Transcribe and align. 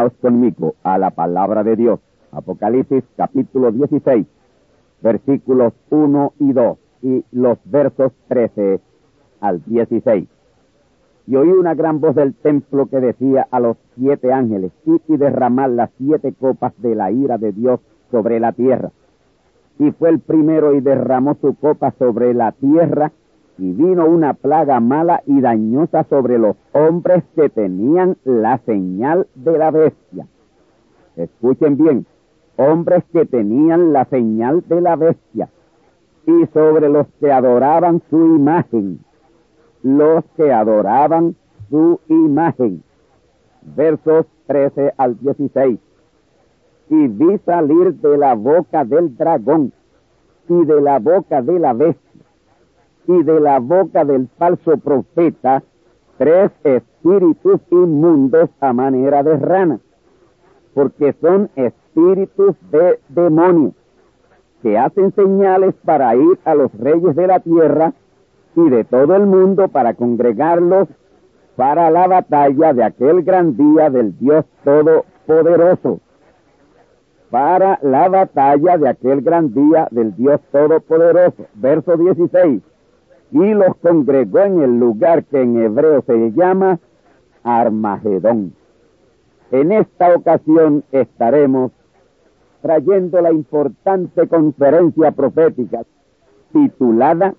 Tornaos 0.00 0.12
conmigo 0.20 0.74
a 0.82 0.98
la 0.98 1.10
palabra 1.10 1.62
de 1.62 1.76
Dios. 1.76 2.00
Apocalipsis 2.32 3.04
capítulo 3.16 3.72
16, 3.72 4.26
versículos 5.02 5.72
1 5.90 6.32
y 6.38 6.52
2 6.52 6.78
y 7.02 7.24
los 7.32 7.58
versos 7.64 8.12
13 8.28 8.80
al 9.40 9.62
16. 9.64 10.28
Y 11.26 11.36
oí 11.36 11.48
una 11.48 11.74
gran 11.74 12.00
voz 12.00 12.14
del 12.14 12.34
templo 12.34 12.86
que 12.86 13.00
decía 13.00 13.46
a 13.50 13.60
los 13.60 13.76
siete 13.96 14.32
ángeles, 14.32 14.72
id 14.84 15.00
y 15.08 15.16
derramad 15.16 15.70
las 15.70 15.90
siete 15.98 16.32
copas 16.32 16.72
de 16.78 16.94
la 16.94 17.10
ira 17.10 17.38
de 17.38 17.52
Dios 17.52 17.80
sobre 18.10 18.40
la 18.40 18.52
tierra. 18.52 18.90
Y 19.78 19.92
fue 19.92 20.10
el 20.10 20.20
primero 20.20 20.74
y 20.74 20.80
derramó 20.80 21.36
su 21.40 21.54
copa 21.54 21.92
sobre 21.98 22.34
la 22.34 22.52
tierra, 22.52 23.12
y 23.58 23.72
vino 23.72 24.06
una 24.06 24.34
plaga 24.34 24.80
mala 24.80 25.22
y 25.26 25.40
dañosa 25.40 26.04
sobre 26.04 26.38
los 26.38 26.56
hombres 26.72 27.24
que 27.34 27.48
tenían 27.50 28.16
la 28.24 28.58
señal 28.58 29.26
de 29.34 29.58
la 29.58 29.70
bestia. 29.70 30.26
Escuchen 31.16 31.76
bien, 31.76 32.06
hombres 32.56 33.04
que 33.12 33.26
tenían 33.26 33.92
la 33.92 34.06
señal 34.06 34.62
de 34.66 34.80
la 34.80 34.96
bestia, 34.96 35.48
y 36.26 36.46
sobre 36.54 36.88
los 36.88 37.06
que 37.18 37.30
adoraban 37.30 38.02
su 38.08 38.36
imagen, 38.36 39.00
los 39.82 40.24
que 40.36 40.52
adoraban 40.52 41.36
su 41.68 42.00
imagen. 42.08 42.82
Versos 43.62 44.26
13 44.46 44.94
al 44.96 45.18
16. 45.20 45.78
Y 46.88 47.08
vi 47.08 47.38
salir 47.44 47.94
de 47.94 48.16
la 48.18 48.34
boca 48.34 48.84
del 48.84 49.16
dragón 49.16 49.72
y 50.48 50.64
de 50.64 50.80
la 50.80 50.98
boca 50.98 51.40
de 51.42 51.58
la 51.58 51.72
bestia 51.72 52.09
y 53.10 53.24
de 53.24 53.40
la 53.40 53.58
boca 53.58 54.04
del 54.04 54.28
falso 54.38 54.76
profeta 54.78 55.64
tres 56.16 56.52
espíritus 56.62 57.60
inmundos 57.70 58.50
a 58.60 58.72
manera 58.72 59.24
de 59.24 59.36
rana, 59.36 59.80
porque 60.74 61.12
son 61.20 61.50
espíritus 61.56 62.54
de 62.70 63.00
demonios 63.08 63.72
que 64.62 64.78
hacen 64.78 65.12
señales 65.14 65.74
para 65.84 66.14
ir 66.14 66.38
a 66.44 66.54
los 66.54 66.72
reyes 66.78 67.16
de 67.16 67.26
la 67.26 67.40
tierra 67.40 67.94
y 68.54 68.68
de 68.68 68.84
todo 68.84 69.16
el 69.16 69.26
mundo 69.26 69.68
para 69.68 69.94
congregarlos 69.94 70.86
para 71.56 71.90
la 71.90 72.06
batalla 72.06 72.72
de 72.74 72.84
aquel 72.84 73.22
gran 73.22 73.56
día 73.56 73.90
del 73.90 74.16
Dios 74.18 74.44
Todopoderoso. 74.62 76.00
Para 77.30 77.78
la 77.82 78.08
batalla 78.08 78.76
de 78.76 78.88
aquel 78.88 79.22
gran 79.22 79.52
día 79.52 79.88
del 79.90 80.14
Dios 80.16 80.40
Todopoderoso. 80.52 81.46
Verso 81.54 81.96
16 81.96 82.62
y 83.32 83.54
los 83.54 83.76
congregó 83.76 84.40
en 84.40 84.62
el 84.62 84.78
lugar 84.78 85.24
que 85.24 85.42
en 85.42 85.62
hebreo 85.62 86.02
se 86.02 86.32
llama 86.32 86.78
Armagedón. 87.42 88.54
En 89.50 89.72
esta 89.72 90.14
ocasión 90.14 90.84
estaremos 90.92 91.72
trayendo 92.62 93.20
la 93.20 93.32
importante 93.32 94.28
conferencia 94.28 95.12
profética 95.12 95.82
titulada 96.52 97.34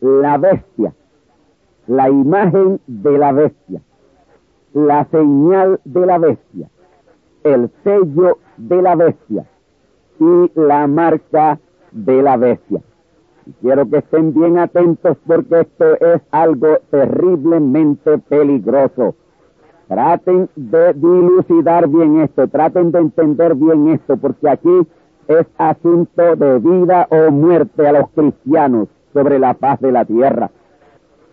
La 0.00 0.38
bestia, 0.38 0.94
la 1.86 2.08
imagen 2.08 2.80
de 2.86 3.18
la 3.18 3.32
bestia, 3.32 3.80
la 4.72 5.06
señal 5.10 5.80
de 5.84 6.06
la 6.06 6.18
bestia, 6.18 6.68
el 7.44 7.70
sello 7.82 8.38
de 8.56 8.82
la 8.82 8.94
bestia 8.94 9.46
y 10.20 10.50
la 10.54 10.86
marca 10.86 11.58
de 11.92 12.22
la 12.22 12.36
bestia. 12.36 12.80
Quiero 13.60 13.88
que 13.88 13.98
estén 13.98 14.34
bien 14.34 14.58
atentos 14.58 15.16
porque 15.26 15.60
esto 15.60 15.94
es 16.00 16.20
algo 16.32 16.78
terriblemente 16.90 18.18
peligroso. 18.18 19.14
Traten 19.88 20.48
de 20.56 20.92
dilucidar 20.94 21.88
bien 21.88 22.20
esto, 22.20 22.48
traten 22.48 22.90
de 22.90 22.98
entender 22.98 23.54
bien 23.54 23.88
esto, 23.88 24.16
porque 24.16 24.48
aquí 24.48 24.86
es 25.28 25.46
asunto 25.58 26.34
de 26.34 26.58
vida 26.58 27.06
o 27.10 27.30
muerte 27.30 27.86
a 27.86 27.92
los 27.92 28.10
cristianos 28.10 28.88
sobre 29.12 29.38
la 29.38 29.54
paz 29.54 29.80
de 29.80 29.92
la 29.92 30.04
tierra. 30.04 30.50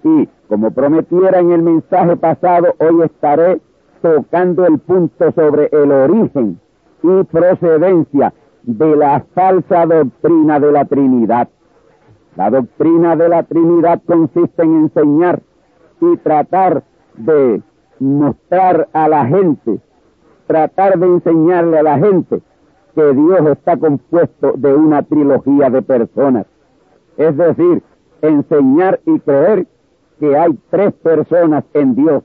Y 0.03 0.29
como 0.47 0.69
prometiera 0.69 1.40
en 1.40 1.52
el 1.52 1.63
mensaje 1.63 2.16
pasado, 2.16 2.75
hoy 2.79 3.06
estaré 3.06 3.59
tocando 4.03 4.68
el 4.68 4.78
punto 4.79 5.31
sobre 5.31 5.69
el 5.72 5.91
origen 5.91 6.59
y 7.02 7.23
procedencia 7.23 8.34
de 8.63 8.96
la 8.96 9.25
falsa 9.34 9.85
doctrina 9.88 10.59
de 10.59 10.72
la 10.72 10.85
Trinidad. 10.85 11.50
La 12.35 12.49
doctrina 12.49 13.16
de 13.16 13.29
la 13.29 13.44
Trinidad 13.44 14.01
consiste 14.05 14.63
en 14.63 14.75
enseñar 14.83 15.41
y 16.02 16.17
tratar 16.17 16.84
de 17.16 17.61
mostrar 17.99 18.87
a 18.91 19.08
la 19.08 19.25
gente, 19.25 19.79
tratar 20.47 20.97
de 20.97 21.05
enseñarle 21.05 21.79
a 21.79 21.84
la 21.84 21.97
gente 21.99 22.41
que 22.96 23.13
Dios 23.13 23.47
está 23.52 23.78
compuesto 23.78 24.53
de 24.55 24.73
una 24.73 25.03
trilogía 25.03 25.69
de 25.69 25.81
personas. 25.81 26.46
Es 27.17 27.37
decir, 27.37 27.84
enseñar 28.22 28.99
y 29.05 29.19
creer 29.19 29.67
que 30.19 30.37
hay 30.37 30.58
tres 30.69 30.93
personas 30.93 31.63
en 31.73 31.96
Dios 31.96 32.23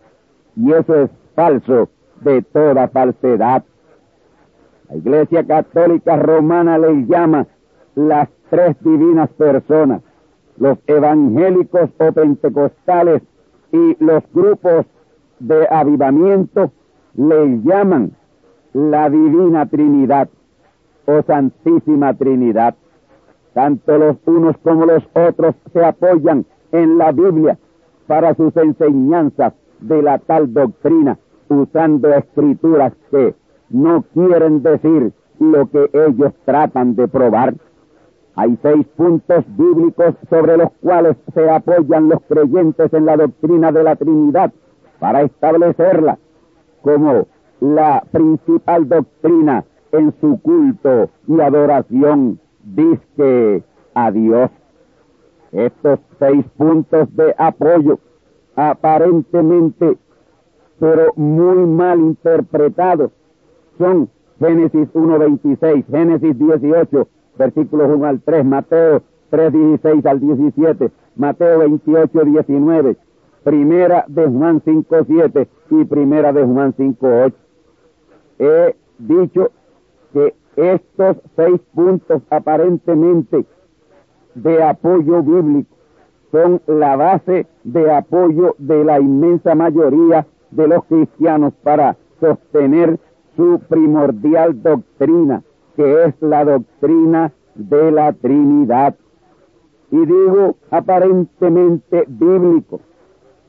y 0.57 0.73
eso 0.73 0.95
es 0.95 1.11
falso 1.35 1.89
de 2.21 2.43
toda 2.43 2.89
falsedad. 2.89 3.65
La 4.89 4.97
Iglesia 4.97 5.47
Católica 5.47 6.17
Romana 6.17 6.79
le 6.79 7.07
llama 7.07 7.47
las 7.99 8.29
tres 8.49 8.77
divinas 8.81 9.29
personas, 9.31 10.03
los 10.57 10.79
evangélicos 10.87 11.91
o 11.99 12.13
pentecostales 12.13 13.23
y 13.73 13.97
los 13.99 14.23
grupos 14.33 14.87
de 15.41 15.67
avivamiento 15.69 16.71
le 17.17 17.61
llaman 17.63 18.13
la 18.73 19.11
divina 19.11 19.67
Trinidad 19.67 20.29
o 21.07 21.23
Santísima 21.23 22.15
Trinidad. 22.15 22.77
Tanto 23.53 23.99
los 23.99 24.17
unos 24.27 24.57
como 24.59 24.87
los 24.87 25.03
otros 25.15 25.57
se 25.73 25.85
apoyan 25.85 26.47
en 26.71 26.99
la 26.99 27.11
Biblia 27.11 27.59
para 28.07 28.35
sus 28.35 28.57
enseñanzas 28.57 29.55
de 29.81 30.03
la 30.03 30.19
tal 30.19 30.55
doctrina, 30.55 31.19
usando 31.49 32.15
escrituras 32.15 32.93
que 33.11 33.35
no 33.71 34.05
quieren 34.15 34.63
decir 34.63 35.13
lo 35.41 35.69
que 35.69 35.91
ellos 35.93 36.33
tratan 36.45 36.95
de 36.95 37.09
probar. 37.09 37.55
Hay 38.39 38.57
seis 38.63 38.87
puntos 38.97 39.45
bíblicos 39.57 40.15
sobre 40.31 40.57
los 40.57 40.71
cuales 40.81 41.17
se 41.35 41.51
apoyan 41.51 42.09
los 42.09 42.23
creyentes 42.29 42.95
en 42.95 43.05
la 43.05 43.17
doctrina 43.17 43.73
de 43.73 43.83
la 43.83 43.97
Trinidad 43.97 44.53
para 45.01 45.23
establecerla 45.23 46.19
como 46.83 47.27
la 47.59 48.05
principal 48.13 48.89
doctrina 48.89 49.65
en 49.91 50.15
su 50.21 50.41
culto 50.41 51.11
y 51.27 51.41
adoración 51.41 52.39
disque 52.63 53.65
a 53.95 54.13
Dios. 54.13 54.53
Estos 55.51 55.99
seis 56.21 56.47
puntos 56.57 57.13
de 57.17 57.35
apoyo, 57.39 57.99
aparentemente, 58.55 59.99
pero 60.79 61.13
muy 61.17 61.67
mal 61.67 61.99
interpretados, 61.99 63.11
son 63.79 64.09
Génesis 64.39 64.89
1.26, 64.95 65.87
Génesis 65.91 66.39
18, 66.39 67.09
versículos 67.39 67.89
1 67.95 68.05
al 68.07 68.21
3, 68.21 68.45
Mateo 68.45 69.03
3.16 69.31 70.07
al 70.07 70.21
17, 70.21 70.91
Mateo 71.17 71.59
28, 71.61 72.25
19, 72.25 72.97
Primera 73.45 74.05
de 74.09 74.27
Juan 74.27 74.61
5.7 74.63 75.49
y 75.71 75.85
Primera 75.85 76.33
de 76.33 76.45
Juan 76.45 76.75
5.8. 76.75 77.33
He 78.41 78.77
dicho 78.99 79.51
que 80.13 80.35
estos 80.57 81.17
seis 81.37 81.61
puntos 81.75 82.23
aparentemente 82.31 83.47
de 84.35 84.63
apoyo 84.63 85.23
bíblico 85.23 85.79
son 86.31 86.61
la 86.67 86.97
base 86.97 87.47
de 87.65 87.91
apoyo 87.93 88.55
de 88.59 88.85
la 88.85 89.01
inmensa 89.01 89.55
mayoría 89.55 90.27
de 90.51 90.69
los 90.69 90.85
cristianos 90.85 91.55
para 91.63 91.97
sostener 92.21 92.99
su 93.37 93.61
primordial 93.69 94.63
doctrina, 94.63 95.43
que 95.79 96.07
es 96.07 96.15
la 96.21 96.45
doctrina 96.45 97.31
de 97.55 97.93
la 97.93 98.13
Trinidad. 98.13 98.97
Y 99.93 100.05
digo 100.05 100.57
aparentemente 100.73 102.05
bíblico, 102.09 102.81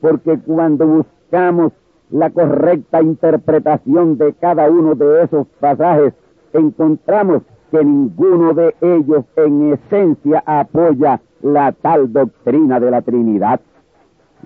porque 0.00 0.38
cuando 0.38 0.86
buscamos 0.86 1.72
la 2.10 2.30
correcta 2.30 3.02
interpretación 3.02 4.16
de 4.16 4.32
cada 4.34 4.70
uno 4.70 4.94
de 4.94 5.24
esos 5.24 5.48
pasajes, 5.58 6.14
encontramos 6.52 7.42
que 7.72 7.84
ninguno 7.84 8.54
de 8.54 8.76
ellos 8.80 9.24
en 9.34 9.72
esencia 9.72 10.44
apoya 10.46 11.20
la 11.42 11.72
tal 11.72 12.12
doctrina 12.12 12.78
de 12.78 12.92
la 12.92 13.02
Trinidad. 13.02 13.60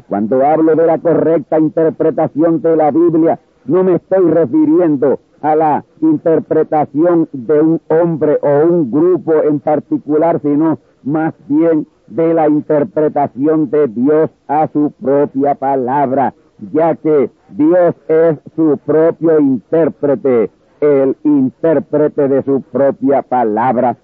Cuando 0.08 0.42
hablo 0.42 0.74
de 0.74 0.86
la 0.86 0.96
correcta 0.96 1.58
interpretación 1.58 2.62
de 2.62 2.76
la 2.76 2.90
Biblia, 2.90 3.38
no 3.66 3.84
me 3.84 3.96
estoy 3.96 4.30
refiriendo 4.30 5.20
a 5.44 5.54
la 5.54 5.84
interpretación 6.00 7.28
de 7.32 7.60
un 7.60 7.80
hombre 7.88 8.38
o 8.40 8.64
un 8.64 8.90
grupo 8.90 9.34
en 9.42 9.60
particular, 9.60 10.40
sino 10.40 10.78
más 11.02 11.34
bien 11.48 11.86
de 12.06 12.32
la 12.32 12.48
interpretación 12.48 13.68
de 13.68 13.88
Dios 13.88 14.30
a 14.48 14.68
su 14.68 14.90
propia 14.92 15.54
palabra, 15.54 16.32
ya 16.72 16.94
que 16.94 17.30
Dios 17.50 17.94
es 18.08 18.38
su 18.56 18.78
propio 18.86 19.38
intérprete 19.38 20.50
el 20.80 21.14
intérprete 21.24 22.26
de 22.26 22.42
su 22.42 22.62
propia 22.62 23.20
palabra. 23.20 23.98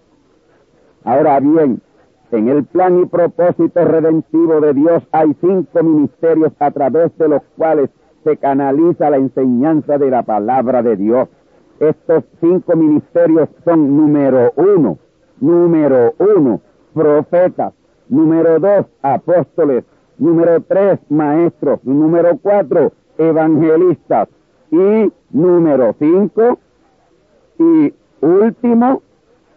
Ahora 1.04 1.40
bien, 1.40 1.80
en 2.32 2.48
el 2.48 2.64
plan 2.64 3.00
y 3.00 3.06
propósito 3.06 3.82
redentivo 3.86 4.60
de 4.60 4.74
Dios 4.74 5.02
hay 5.10 5.34
cinco 5.40 5.82
ministerios 5.82 6.52
a 6.58 6.70
través 6.70 7.16
de 7.16 7.28
los 7.28 7.42
cuales 7.56 7.88
se 8.24 8.36
canaliza 8.36 9.10
la 9.10 9.16
enseñanza 9.16 9.98
de 9.98 10.10
la 10.10 10.22
palabra 10.22 10.82
de 10.82 10.96
Dios. 10.96 11.28
Estos 11.78 12.24
cinco 12.40 12.76
ministerios 12.76 13.48
son 13.64 13.96
número 13.96 14.52
uno, 14.56 14.98
número 15.40 16.14
uno, 16.18 16.60
profetas, 16.92 17.72
número 18.08 18.58
dos, 18.58 18.86
apóstoles, 19.02 19.84
número 20.18 20.60
tres, 20.68 20.98
maestros, 21.08 21.80
número 21.84 22.36
cuatro, 22.42 22.92
evangelistas 23.16 24.28
y 24.70 25.10
número 25.30 25.94
cinco, 25.98 26.58
y 27.58 27.94
último, 28.20 29.02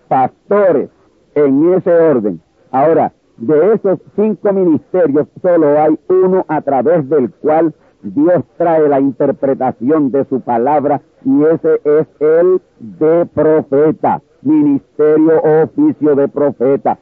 pastores, 0.08 0.90
en 1.36 1.74
ese 1.74 1.92
orden. 1.92 2.42
Ahora, 2.72 3.12
de 3.38 3.74
esos 3.74 4.00
cinco 4.16 4.54
ministerios 4.54 5.28
solo 5.42 5.80
hay 5.80 6.00
uno 6.08 6.46
a 6.48 6.62
través 6.62 7.08
del 7.10 7.32
cual 7.32 7.74
Dios 8.04 8.44
trae 8.58 8.90
la 8.90 9.00
interpretación 9.00 10.12
de 10.12 10.26
su 10.26 10.42
palabra 10.42 11.02
y 11.24 11.44
ese 11.46 11.80
es 11.86 12.08
el 12.20 12.62
de 12.80 13.26
profeta, 13.28 14.22
ministerio 14.42 15.42
o 15.42 15.64
oficio 15.64 16.14
de 16.16 16.28
profeta. 16.28 17.00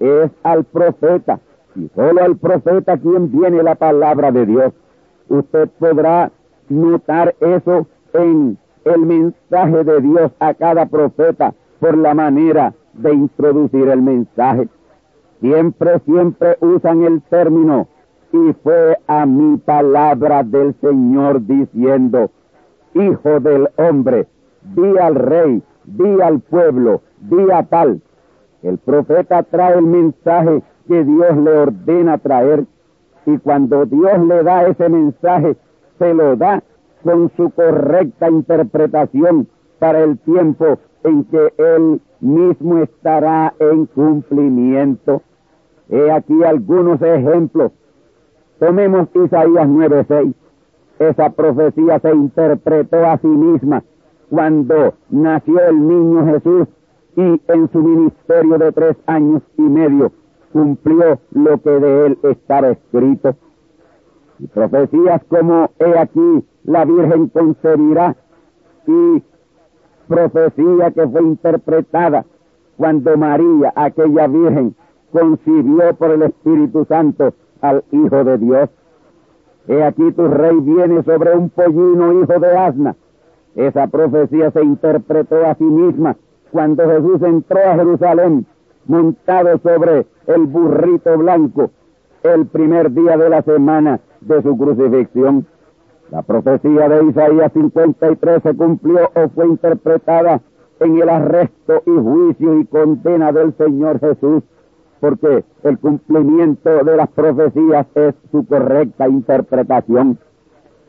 Es 0.00 0.30
al 0.42 0.64
profeta 0.64 1.40
y 1.76 1.88
solo 1.94 2.22
al 2.22 2.36
profeta 2.38 2.96
quien 2.96 3.30
viene 3.30 3.62
la 3.62 3.74
palabra 3.74 4.32
de 4.32 4.46
Dios. 4.46 4.72
Usted 5.28 5.68
podrá 5.78 6.30
notar 6.70 7.34
eso 7.40 7.86
en 8.14 8.56
el 8.84 9.00
mensaje 9.00 9.84
de 9.84 10.00
Dios 10.00 10.32
a 10.38 10.54
cada 10.54 10.86
profeta 10.86 11.54
por 11.80 11.98
la 11.98 12.14
manera 12.14 12.72
de 12.94 13.12
introducir 13.12 13.88
el 13.88 14.00
mensaje. 14.00 14.68
Siempre, 15.40 15.98
siempre 16.06 16.56
usan 16.60 17.02
el 17.02 17.20
término 17.22 17.88
y 18.34 18.52
fue 18.64 18.98
a 19.06 19.26
mi 19.26 19.58
palabra 19.58 20.42
del 20.42 20.74
Señor 20.80 21.46
diciendo, 21.46 22.32
Hijo 22.94 23.38
del 23.38 23.68
hombre, 23.76 24.26
di 24.74 24.98
al 24.98 25.14
rey, 25.14 25.62
di 25.84 26.20
al 26.20 26.40
pueblo, 26.40 27.02
di 27.20 27.48
a 27.52 27.62
tal. 27.62 28.02
El 28.62 28.78
profeta 28.78 29.44
trae 29.44 29.78
el 29.78 29.82
mensaje 29.84 30.64
que 30.88 31.04
Dios 31.04 31.36
le 31.36 31.58
ordena 31.58 32.18
traer 32.18 32.64
y 33.24 33.38
cuando 33.38 33.86
Dios 33.86 34.18
le 34.26 34.42
da 34.42 34.66
ese 34.66 34.88
mensaje, 34.88 35.56
se 36.00 36.12
lo 36.12 36.34
da 36.34 36.60
con 37.04 37.30
su 37.36 37.50
correcta 37.50 38.28
interpretación 38.28 39.46
para 39.78 40.02
el 40.02 40.18
tiempo 40.18 40.78
en 41.04 41.22
que 41.24 41.52
Él 41.56 42.00
mismo 42.20 42.78
estará 42.78 43.54
en 43.60 43.86
cumplimiento. 43.86 45.22
He 45.88 46.10
aquí 46.10 46.42
algunos 46.42 47.00
ejemplos. 47.00 47.70
Tomemos 48.58 49.08
Isaías 49.14 49.68
9:6. 49.68 50.34
Esa 50.98 51.30
profecía 51.30 51.98
se 51.98 52.14
interpretó 52.14 53.04
a 53.04 53.18
sí 53.18 53.26
misma 53.26 53.82
cuando 54.30 54.94
nació 55.10 55.60
el 55.68 55.88
niño 55.88 56.26
Jesús 56.26 56.68
y 57.16 57.40
en 57.48 57.70
su 57.72 57.78
ministerio 57.82 58.58
de 58.58 58.72
tres 58.72 58.96
años 59.06 59.42
y 59.56 59.62
medio 59.62 60.12
cumplió 60.52 61.18
lo 61.32 61.58
que 61.58 61.70
de 61.70 62.06
él 62.06 62.18
estaba 62.22 62.70
escrito. 62.70 63.34
Y 64.38 64.46
profecías 64.46 65.22
como 65.28 65.70
he 65.78 65.98
aquí 65.98 66.44
la 66.64 66.84
Virgen 66.84 67.28
concebirá 67.28 68.16
y 68.86 69.22
profecía 70.06 70.90
que 70.92 71.08
fue 71.08 71.22
interpretada 71.22 72.24
cuando 72.76 73.16
María, 73.16 73.72
aquella 73.74 74.28
Virgen, 74.28 74.76
concibió 75.12 75.94
por 75.96 76.10
el 76.10 76.22
Espíritu 76.22 76.84
Santo 76.84 77.34
al 77.64 77.82
Hijo 77.90 78.24
de 78.24 78.38
Dios. 78.38 78.68
He 79.66 79.82
aquí 79.82 80.12
tu 80.12 80.28
rey 80.28 80.56
viene 80.60 81.02
sobre 81.02 81.34
un 81.34 81.48
pollino 81.48 82.20
hijo 82.20 82.38
de 82.38 82.56
asna. 82.56 82.94
Esa 83.56 83.86
profecía 83.86 84.50
se 84.50 84.62
interpretó 84.62 85.46
a 85.46 85.54
sí 85.54 85.64
misma 85.64 86.16
cuando 86.50 86.86
Jesús 86.86 87.22
entró 87.22 87.58
a 87.58 87.74
Jerusalén 87.76 88.46
montado 88.86 89.58
sobre 89.58 90.06
el 90.26 90.46
burrito 90.46 91.16
blanco 91.16 91.70
el 92.22 92.46
primer 92.46 92.92
día 92.92 93.16
de 93.16 93.30
la 93.30 93.40
semana 93.42 94.00
de 94.20 94.42
su 94.42 94.58
crucifixión. 94.58 95.46
La 96.10 96.20
profecía 96.20 96.88
de 96.90 97.04
Isaías 97.06 97.50
53 97.54 98.42
se 98.42 98.54
cumplió 98.54 99.10
o 99.14 99.28
fue 99.30 99.46
interpretada 99.46 100.42
en 100.80 101.00
el 101.00 101.08
arresto 101.08 101.82
y 101.86 101.90
juicio 101.90 102.60
y 102.60 102.66
condena 102.66 103.32
del 103.32 103.54
Señor 103.56 104.00
Jesús, 104.00 104.42
porque 105.04 105.44
el 105.64 105.78
cumplimiento 105.80 106.82
de 106.82 106.96
las 106.96 107.10
profecías 107.10 107.86
es 107.94 108.14
su 108.30 108.46
correcta 108.46 109.06
interpretación. 109.06 110.18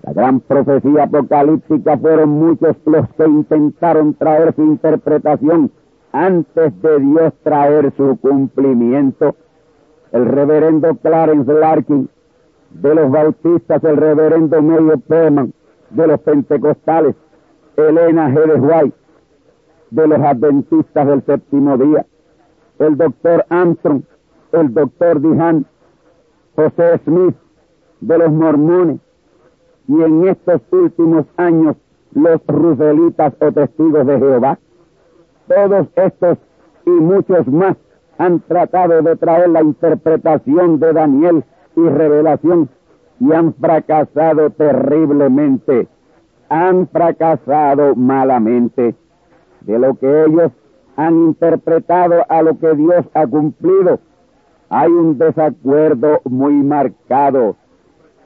La 0.03 0.13
gran 0.13 0.39
profecía 0.39 1.03
apocalíptica 1.03 1.97
fueron 1.97 2.29
muchos 2.29 2.77
los 2.85 3.09
que 3.17 3.25
intentaron 3.25 4.13
traer 4.13 4.55
su 4.55 4.63
interpretación 4.63 5.69
antes 6.13 6.81
de 6.81 6.99
Dios 6.99 7.33
traer 7.43 7.91
su 7.97 8.17
cumplimiento. 8.21 9.35
El 10.13 10.27
reverendo 10.27 10.95
Clarence 10.95 11.51
Larkin 11.51 12.07
de 12.69 12.95
los 12.95 13.11
bautistas, 13.11 13.83
el 13.83 13.97
reverendo 13.97 14.61
Medio 14.61 14.97
Perman, 14.97 15.51
de 15.89 16.07
los 16.07 16.21
pentecostales, 16.21 17.17
Elena 17.75 18.29
G. 18.29 18.61
White, 18.61 18.97
de 19.91 20.07
los 20.07 20.19
adventistas 20.19 21.05
del 21.05 21.21
séptimo 21.25 21.77
día, 21.77 22.05
el 22.79 22.97
doctor 22.97 23.45
Armstrong, 23.49 24.03
el 24.51 24.73
doctor 24.73 25.21
Dijan, 25.21 25.65
José 26.55 26.99
Smith 27.03 27.35
de 28.01 28.17
los 28.17 28.31
mormones 28.31 28.99
y 29.87 30.01
en 30.01 30.27
estos 30.27 30.61
últimos 30.71 31.25
años 31.37 31.75
los 32.13 32.41
ruselitas 32.47 33.33
o 33.39 33.51
testigos 33.51 34.07
de 34.07 34.17
Jehová. 34.17 34.57
Todos 35.47 35.87
estos 35.95 36.37
y 36.85 36.89
muchos 36.89 37.47
más 37.47 37.75
han 38.17 38.39
tratado 38.41 39.01
de 39.01 39.15
traer 39.17 39.49
la 39.49 39.61
interpretación 39.61 40.79
de 40.79 40.93
Daniel 40.93 41.43
y 41.75 41.81
revelación 41.81 42.69
y 43.19 43.33
han 43.33 43.53
fracasado 43.53 44.49
terriblemente, 44.51 45.87
han 46.49 46.87
fracasado 46.87 47.95
malamente 47.95 48.95
de 49.61 49.79
lo 49.79 49.95
que 49.95 50.25
ellos 50.25 50.51
han 50.95 51.15
interpretado 51.15 52.25
a 52.29 52.41
lo 52.41 52.57
que 52.57 52.73
Dios 52.75 53.05
ha 53.13 53.27
cumplido. 53.27 53.99
Hay 54.69 54.91
un 54.91 55.17
desacuerdo 55.17 56.21
muy 56.25 56.53
marcado 56.53 57.55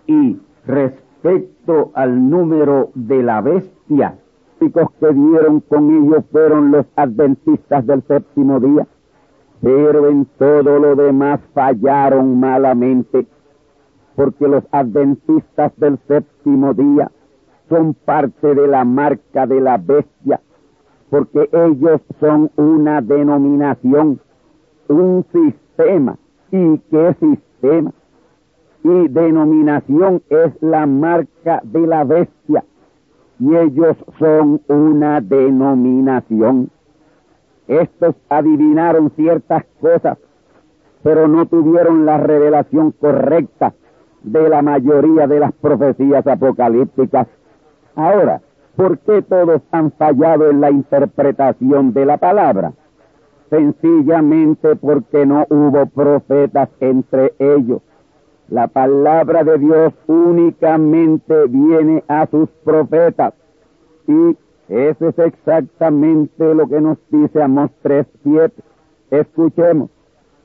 y 0.08 0.40
respecto 0.66 1.92
al 1.94 2.30
número 2.30 2.92
de 2.96 3.24
la 3.24 3.42
bestia, 3.42 4.16
los 4.60 4.92
que 5.00 5.14
dieron 5.14 5.62
con 5.62 5.90
ellos 5.90 6.24
fueron 6.32 6.72
los 6.72 6.86
adventistas 6.96 7.86
del 7.86 8.04
séptimo 8.04 8.60
día, 8.60 8.88
pero 9.62 10.10
en 10.10 10.26
todo 10.38 10.80
lo 10.80 10.96
demás 10.96 11.40
fallaron 11.54 12.40
malamente, 12.40 13.26
porque 14.16 14.48
los 14.48 14.64
adventistas 14.72 15.72
del 15.78 15.98
séptimo 16.08 16.74
día 16.74 17.12
son 17.70 17.94
parte 17.94 18.56
de 18.56 18.68
la 18.68 18.84
marca 18.84 19.46
de 19.46 19.62
la 19.62 19.78
bestia, 19.78 20.42
porque 21.10 21.50
ellos 21.52 22.02
son 22.20 22.52
una 22.56 23.02
denominación, 23.02 24.20
un 24.88 25.26
sistema. 25.32 26.18
¿Y 26.52 26.78
qué 26.90 27.16
sistema? 27.20 27.92
Y 28.84 29.08
denominación 29.08 30.22
es 30.30 30.52
la 30.62 30.86
marca 30.86 31.62
de 31.64 31.88
la 31.88 32.04
bestia. 32.04 32.64
Y 33.40 33.56
ellos 33.56 33.98
son 34.18 34.62
una 34.68 35.22
denominación. 35.22 36.70
Estos 37.68 38.16
adivinaron 38.30 39.12
ciertas 39.12 39.64
cosas, 39.80 40.18
pero 41.04 41.28
no 41.28 41.46
tuvieron 41.46 42.06
la 42.06 42.18
revelación 42.18 42.92
correcta 42.92 43.74
de 44.24 44.50
la 44.50 44.62
mayoría 44.62 45.28
de 45.28 45.40
las 45.40 45.54
profecías 45.54 46.26
apocalípticas. 46.28 47.28
Ahora, 47.96 48.42
¿Por 48.80 48.98
qué 49.00 49.22
todos 49.22 49.62
han 49.72 49.92
fallado 49.92 50.50
en 50.50 50.62
la 50.62 50.72
interpretación 50.72 51.92
de 51.92 52.06
la 52.06 52.16
palabra? 52.16 52.72
Sencillamente 53.50 54.78
porque 54.78 55.26
no 55.26 55.46
hubo 55.50 55.86
profetas 55.88 56.70
entre 56.80 57.34
ellos. 57.40 57.82
La 58.48 58.70
palabra 58.70 59.44
de 59.44 59.58
Dios 59.58 59.94
únicamente 60.08 61.48
viene 61.48 62.06
a 62.08 62.26
sus 62.28 62.48
profetas. 62.64 63.34
Y 64.08 64.38
eso 64.70 65.10
es 65.10 65.20
exactamente 65.20 66.56
lo 66.56 66.70
que 66.70 66.80
nos 66.80 66.98
dice 67.10 67.44
Amos 67.44 67.72
3.7. 67.84 68.54
Escuchemos, 69.12 69.90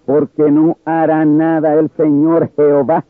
porque 0.07 0.51
no 0.51 0.77
hará 0.85 1.25
nada 1.25 1.75
el 1.75 1.89
Señor 1.97 2.51
Jehová 2.57 3.05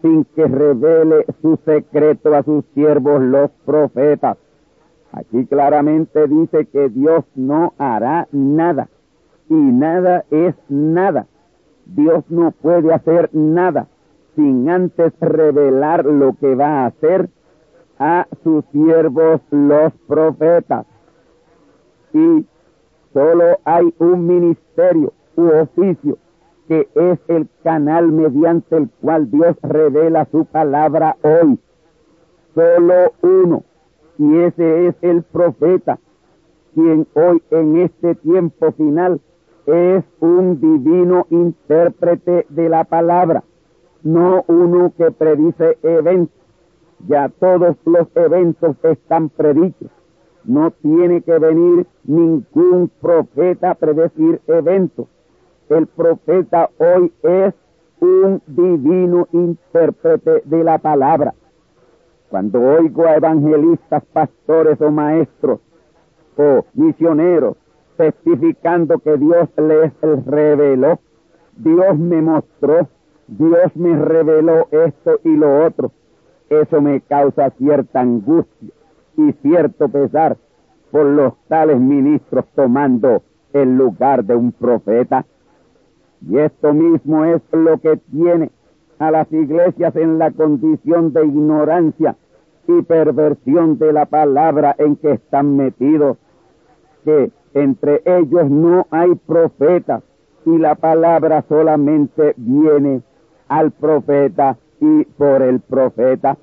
sin 0.00 0.24
que 0.24 0.46
revele 0.46 1.26
su 1.42 1.58
secreto 1.66 2.34
a 2.34 2.42
sus 2.42 2.64
siervos 2.72 3.20
los 3.20 3.50
profetas. 3.66 4.38
Aquí 5.16 5.46
claramente 5.46 6.28
dice 6.28 6.66
que 6.66 6.90
Dios 6.90 7.24
no 7.34 7.72
hará 7.78 8.28
nada. 8.32 8.88
Y 9.48 9.54
nada 9.54 10.24
es 10.30 10.54
nada. 10.68 11.26
Dios 11.86 12.24
no 12.28 12.50
puede 12.50 12.92
hacer 12.92 13.30
nada 13.32 13.88
sin 14.34 14.68
antes 14.68 15.14
revelar 15.20 16.04
lo 16.04 16.34
que 16.34 16.54
va 16.54 16.82
a 16.82 16.86
hacer 16.86 17.30
a 17.98 18.26
sus 18.44 18.62
siervos 18.66 19.40
los 19.50 19.94
profetas. 20.06 20.84
Y 22.12 22.44
solo 23.14 23.58
hay 23.64 23.94
un 23.98 24.26
ministerio 24.26 25.14
u 25.36 25.48
oficio 25.48 26.18
que 26.68 26.88
es 26.94 27.18
el 27.28 27.48
canal 27.62 28.12
mediante 28.12 28.76
el 28.76 28.90
cual 29.00 29.30
Dios 29.30 29.56
revela 29.62 30.26
su 30.30 30.44
palabra 30.44 31.16
hoy. 31.22 31.58
Solo 32.54 33.12
uno 33.22 33.64
y 34.18 34.36
ese 34.38 34.88
es 34.88 34.94
el 35.02 35.22
profeta, 35.22 35.98
quien 36.74 37.06
hoy 37.14 37.42
en 37.50 37.76
este 37.78 38.14
tiempo 38.16 38.72
final 38.72 39.20
es 39.66 40.04
un 40.20 40.60
divino 40.60 41.26
intérprete 41.30 42.46
de 42.48 42.68
la 42.68 42.84
palabra, 42.84 43.42
no 44.02 44.44
uno 44.48 44.92
que 44.96 45.10
predice 45.10 45.78
eventos. 45.82 46.36
Ya 47.08 47.28
todos 47.28 47.76
los 47.84 48.08
eventos 48.14 48.76
están 48.82 49.28
predichos. 49.28 49.90
No 50.44 50.70
tiene 50.70 51.20
que 51.22 51.38
venir 51.38 51.86
ningún 52.04 52.90
profeta 53.00 53.72
a 53.72 53.74
predecir 53.74 54.40
eventos. 54.46 55.06
El 55.68 55.88
profeta 55.88 56.70
hoy 56.78 57.12
es 57.22 57.54
un 58.00 58.40
divino 58.46 59.28
intérprete 59.32 60.42
de 60.44 60.64
la 60.64 60.78
palabra. 60.78 61.34
Cuando 62.28 62.60
oigo 62.60 63.06
a 63.06 63.16
evangelistas, 63.16 64.04
pastores 64.12 64.80
o 64.80 64.90
maestros 64.90 65.60
o 66.36 66.64
misioneros 66.74 67.56
testificando 67.96 68.98
que 68.98 69.16
Dios 69.16 69.48
les 69.56 69.92
reveló, 70.26 70.98
Dios 71.56 71.98
me 71.98 72.20
mostró, 72.20 72.88
Dios 73.26 73.74
me 73.74 73.96
reveló 73.96 74.68
esto 74.70 75.18
y 75.24 75.36
lo 75.36 75.64
otro, 75.64 75.92
eso 76.50 76.80
me 76.80 77.00
causa 77.00 77.50
cierta 77.50 78.00
angustia 78.00 78.70
y 79.16 79.32
cierto 79.42 79.88
pesar 79.88 80.36
por 80.90 81.06
los 81.06 81.34
tales 81.48 81.80
ministros 81.80 82.44
tomando 82.54 83.22
el 83.52 83.76
lugar 83.76 84.24
de 84.24 84.36
un 84.36 84.52
profeta. 84.52 85.24
Y 86.28 86.38
esto 86.38 86.72
mismo 86.72 87.24
es 87.24 87.42
lo 87.52 87.78
que 87.78 87.96
tiene 88.10 88.50
a 88.98 89.10
las 89.10 89.30
iglesias 89.32 89.94
en 89.96 90.18
la 90.18 90.30
condición 90.30 91.12
de 91.12 91.26
ignorancia 91.26 92.16
y 92.68 92.82
perversión 92.82 93.78
de 93.78 93.92
la 93.92 94.06
palabra 94.06 94.74
en 94.78 94.96
que 94.96 95.12
están 95.12 95.56
metidos, 95.56 96.16
que 97.04 97.30
entre 97.54 98.02
ellos 98.04 98.50
no 98.50 98.86
hay 98.90 99.14
profeta 99.14 100.02
y 100.44 100.58
la 100.58 100.74
palabra 100.74 101.44
solamente 101.48 102.34
viene 102.36 103.02
al 103.48 103.72
profeta 103.72 104.56
y 104.80 105.04
por 105.04 105.42
el 105.42 105.60
profeta. 105.60 106.38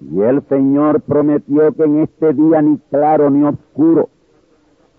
Y 0.00 0.20
el 0.20 0.42
Señor 0.48 1.00
prometió 1.02 1.72
que 1.72 1.84
en 1.84 2.00
este 2.00 2.32
día 2.34 2.62
ni 2.62 2.78
claro 2.90 3.30
ni 3.30 3.44
oscuro, 3.44 4.08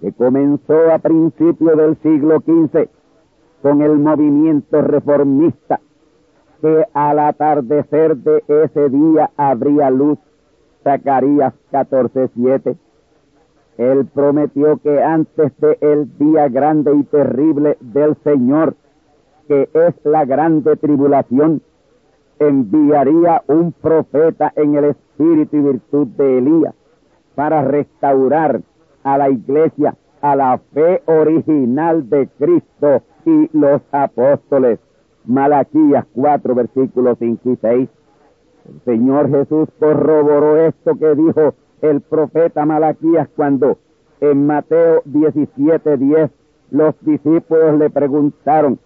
que 0.02 0.12
comenzó 0.14 0.92
a 0.92 1.00
principios 1.00 1.78
del 1.78 1.98
siglo 2.02 2.40
XV 2.40 2.88
con 3.62 3.82
el 3.82 3.98
movimiento 3.98 4.82
reformista, 4.82 5.80
que 6.65 6.84
al 6.95 7.19
atardecer 7.19 8.17
de 8.17 8.43
ese 8.48 8.89
día 8.89 9.29
habría 9.38 9.91
luz. 9.91 10.17
Zacarías 10.84 11.53
14:7. 11.72 12.75
Él 13.77 14.07
prometió 14.12 14.77
que 14.77 15.03
antes 15.03 15.55
de 15.60 15.77
el 15.81 16.17
día 16.17 16.48
grande 16.50 16.95
y 16.95 17.03
terrible 17.03 17.77
del 17.81 18.15
Señor, 18.24 18.74
que 19.48 19.69
es 19.74 19.93
la 20.05 20.25
grande 20.25 20.75
tribulación, 20.77 21.62
enviaría 22.39 23.43
un 23.45 23.72
profeta 23.72 24.51
en 24.55 24.74
el 24.74 24.86
espíritu 24.86 25.57
y 25.57 25.60
virtud 25.60 26.07
de 26.17 26.39
Elías 26.39 26.74
para 27.36 27.62
restaurar 27.62 28.62
a 29.03 29.19
la 29.19 29.29
iglesia 29.29 29.93
a 30.22 30.36
la 30.36 30.57
fe 30.74 31.03
original 31.05 32.10
de 32.10 32.27
Cristo 32.39 33.03
y 33.24 33.55
los 33.55 33.84
apóstoles. 33.91 34.79
Malaquías 35.27 36.05
4, 36.13 36.55
versículos 36.55 37.17
5 37.20 37.50
y 37.51 37.55
6. 37.58 37.89
El 38.70 38.82
Señor 38.86 39.29
Jesús 39.29 39.70
corroboró 39.79 40.58
esto 40.58 40.96
que 40.96 41.15
dijo 41.15 41.53
el 41.82 42.01
profeta 42.01 42.65
Malaquías 42.65 43.27
cuando 43.36 43.77
en 44.22 44.48
Mateo 44.48 45.01
17, 45.05 45.98
10 45.98 46.32
los 46.72 46.96
discípulos 47.01 47.77
le 47.77 47.89
preguntaron 47.89 48.79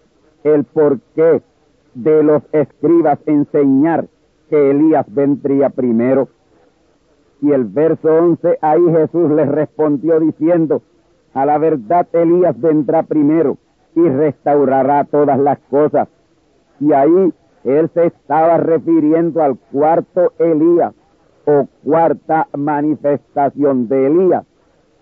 el 0.44 0.64
porqué 0.64 1.42
de 1.94 2.22
los 2.22 2.42
escribas 2.52 3.18
enseñar 3.26 4.06
que 4.48 4.70
Elías 4.70 5.06
vendría 5.08 5.70
primero. 5.70 6.28
Y 7.40 7.52
el 7.52 7.64
verso 7.64 8.08
11, 8.08 8.58
ahí 8.60 8.82
Jesús 8.92 9.30
les 9.30 9.48
respondió 9.48 10.20
diciendo, 10.20 10.82
a 11.32 11.46
la 11.46 11.58
verdad 11.58 12.06
Elías 12.12 12.60
vendrá 12.60 13.02
primero 13.02 13.56
y 13.94 14.02
restaurará 14.08 15.04
todas 15.04 15.38
las 15.38 15.58
cosas. 15.70 16.08
Y 16.80 16.92
ahí 16.92 17.32
él 17.64 17.90
se 17.94 18.06
estaba 18.06 18.56
refiriendo 18.56 19.42
al 19.42 19.56
cuarto 19.70 20.32
Elías 20.38 20.94
o 21.46 21.66
cuarta 21.84 22.48
manifestación 22.56 23.88
de 23.88 24.06
Elías 24.06 24.44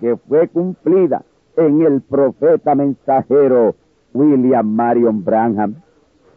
que 0.01 0.17
fue 0.17 0.49
cumplida 0.49 1.23
en 1.57 1.83
el 1.83 2.01
profeta 2.03 2.75
mensajero 2.75 3.75
William 4.15 4.67
Marion 4.67 5.25
Branham. 5.25 5.77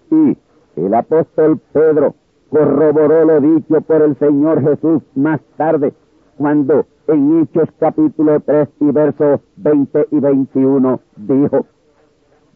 Y 0.09 0.37
El 0.75 0.93
apóstol 0.93 1.59
Pedro 1.73 2.15
corroboró 2.49 3.25
lo 3.25 3.41
dicho 3.41 3.81
por 3.81 4.01
el 4.01 4.17
Señor 4.17 4.61
Jesús 4.61 5.03
más 5.15 5.41
tarde, 5.57 5.93
cuando 6.37 6.85
en 7.07 7.41
Hechos 7.41 7.69
capítulo 7.77 8.39
3 8.39 8.69
y 8.79 8.91
versos 8.91 9.41
20 9.57 10.07
y 10.11 10.19
21 10.19 10.99
dijo, 11.17 11.65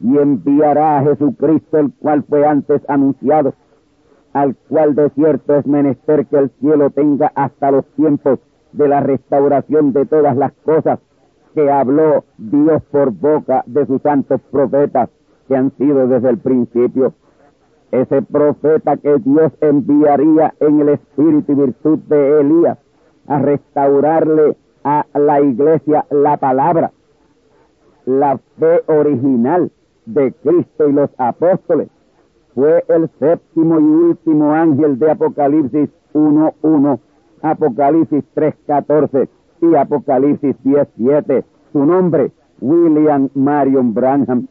y 0.01 0.17
enviará 0.17 0.99
a 0.99 1.03
Jesucristo, 1.03 1.77
el 1.77 1.93
cual 1.93 2.23
fue 2.23 2.45
antes 2.45 2.81
anunciado, 2.87 3.53
al 4.33 4.55
cual 4.67 4.95
de 4.95 5.09
cierto 5.11 5.55
es 5.55 5.65
menester 5.65 6.25
que 6.27 6.37
el 6.37 6.49
cielo 6.59 6.89
tenga 6.89 7.31
hasta 7.35 7.71
los 7.71 7.85
tiempos 7.95 8.39
de 8.73 8.87
la 8.87 8.99
restauración 8.99 9.93
de 9.93 10.05
todas 10.05 10.35
las 10.35 10.51
cosas 10.63 10.99
que 11.53 11.71
habló 11.71 12.25
Dios 12.37 12.83
por 12.91 13.11
boca 13.11 13.63
de 13.65 13.85
sus 13.85 14.01
santos 14.01 14.41
profetas 14.51 15.09
que 15.47 15.55
han 15.55 15.71
sido 15.77 16.07
desde 16.07 16.29
el 16.29 16.37
principio. 16.37 17.13
Ese 17.91 18.21
profeta 18.23 18.97
que 18.97 19.17
Dios 19.19 19.53
enviaría 19.61 20.53
en 20.59 20.81
el 20.81 20.89
espíritu 20.89 21.53
y 21.53 21.55
virtud 21.55 21.99
de 22.09 22.41
Elías 22.41 22.77
a 23.27 23.39
restaurarle 23.39 24.57
a 24.83 25.05
la 25.13 25.39
iglesia 25.39 26.05
la 26.09 26.35
palabra, 26.35 26.91
la 28.05 28.37
fe 28.59 28.83
original 28.87 29.71
de 30.05 30.33
Cristo 30.43 30.87
y 30.87 30.93
los 30.93 31.09
apóstoles. 31.17 31.89
Fue 32.53 32.83
el 32.87 33.09
séptimo 33.19 33.79
y 33.79 33.83
último 33.83 34.53
ángel 34.53 34.97
de 34.97 35.11
Apocalipsis 35.11 35.89
1.1, 36.13 36.99
Apocalipsis 37.41 38.23
3.14 38.35 39.27
y 39.61 39.75
Apocalipsis 39.75 40.55
17. 40.63 41.43
Su 41.73 41.85
nombre, 41.85 42.31
William 42.61 43.29
Marion 43.33 43.93
Branham. 43.93 44.47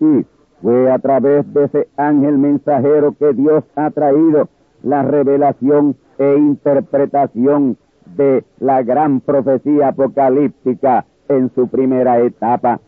Y 0.00 0.24
fue 0.62 0.90
a 0.90 0.98
través 0.98 1.52
de 1.52 1.64
ese 1.64 1.88
ángel 1.96 2.38
mensajero 2.38 3.14
que 3.18 3.32
Dios 3.34 3.64
ha 3.76 3.90
traído 3.90 4.48
la 4.82 5.02
revelación 5.02 5.96
e 6.18 6.36
interpretación 6.36 7.76
de 8.16 8.44
la 8.58 8.82
gran 8.82 9.20
profecía 9.20 9.88
apocalíptica 9.88 11.04
en 11.28 11.50
su 11.54 11.68
primera 11.68 12.20
etapa. 12.20 12.80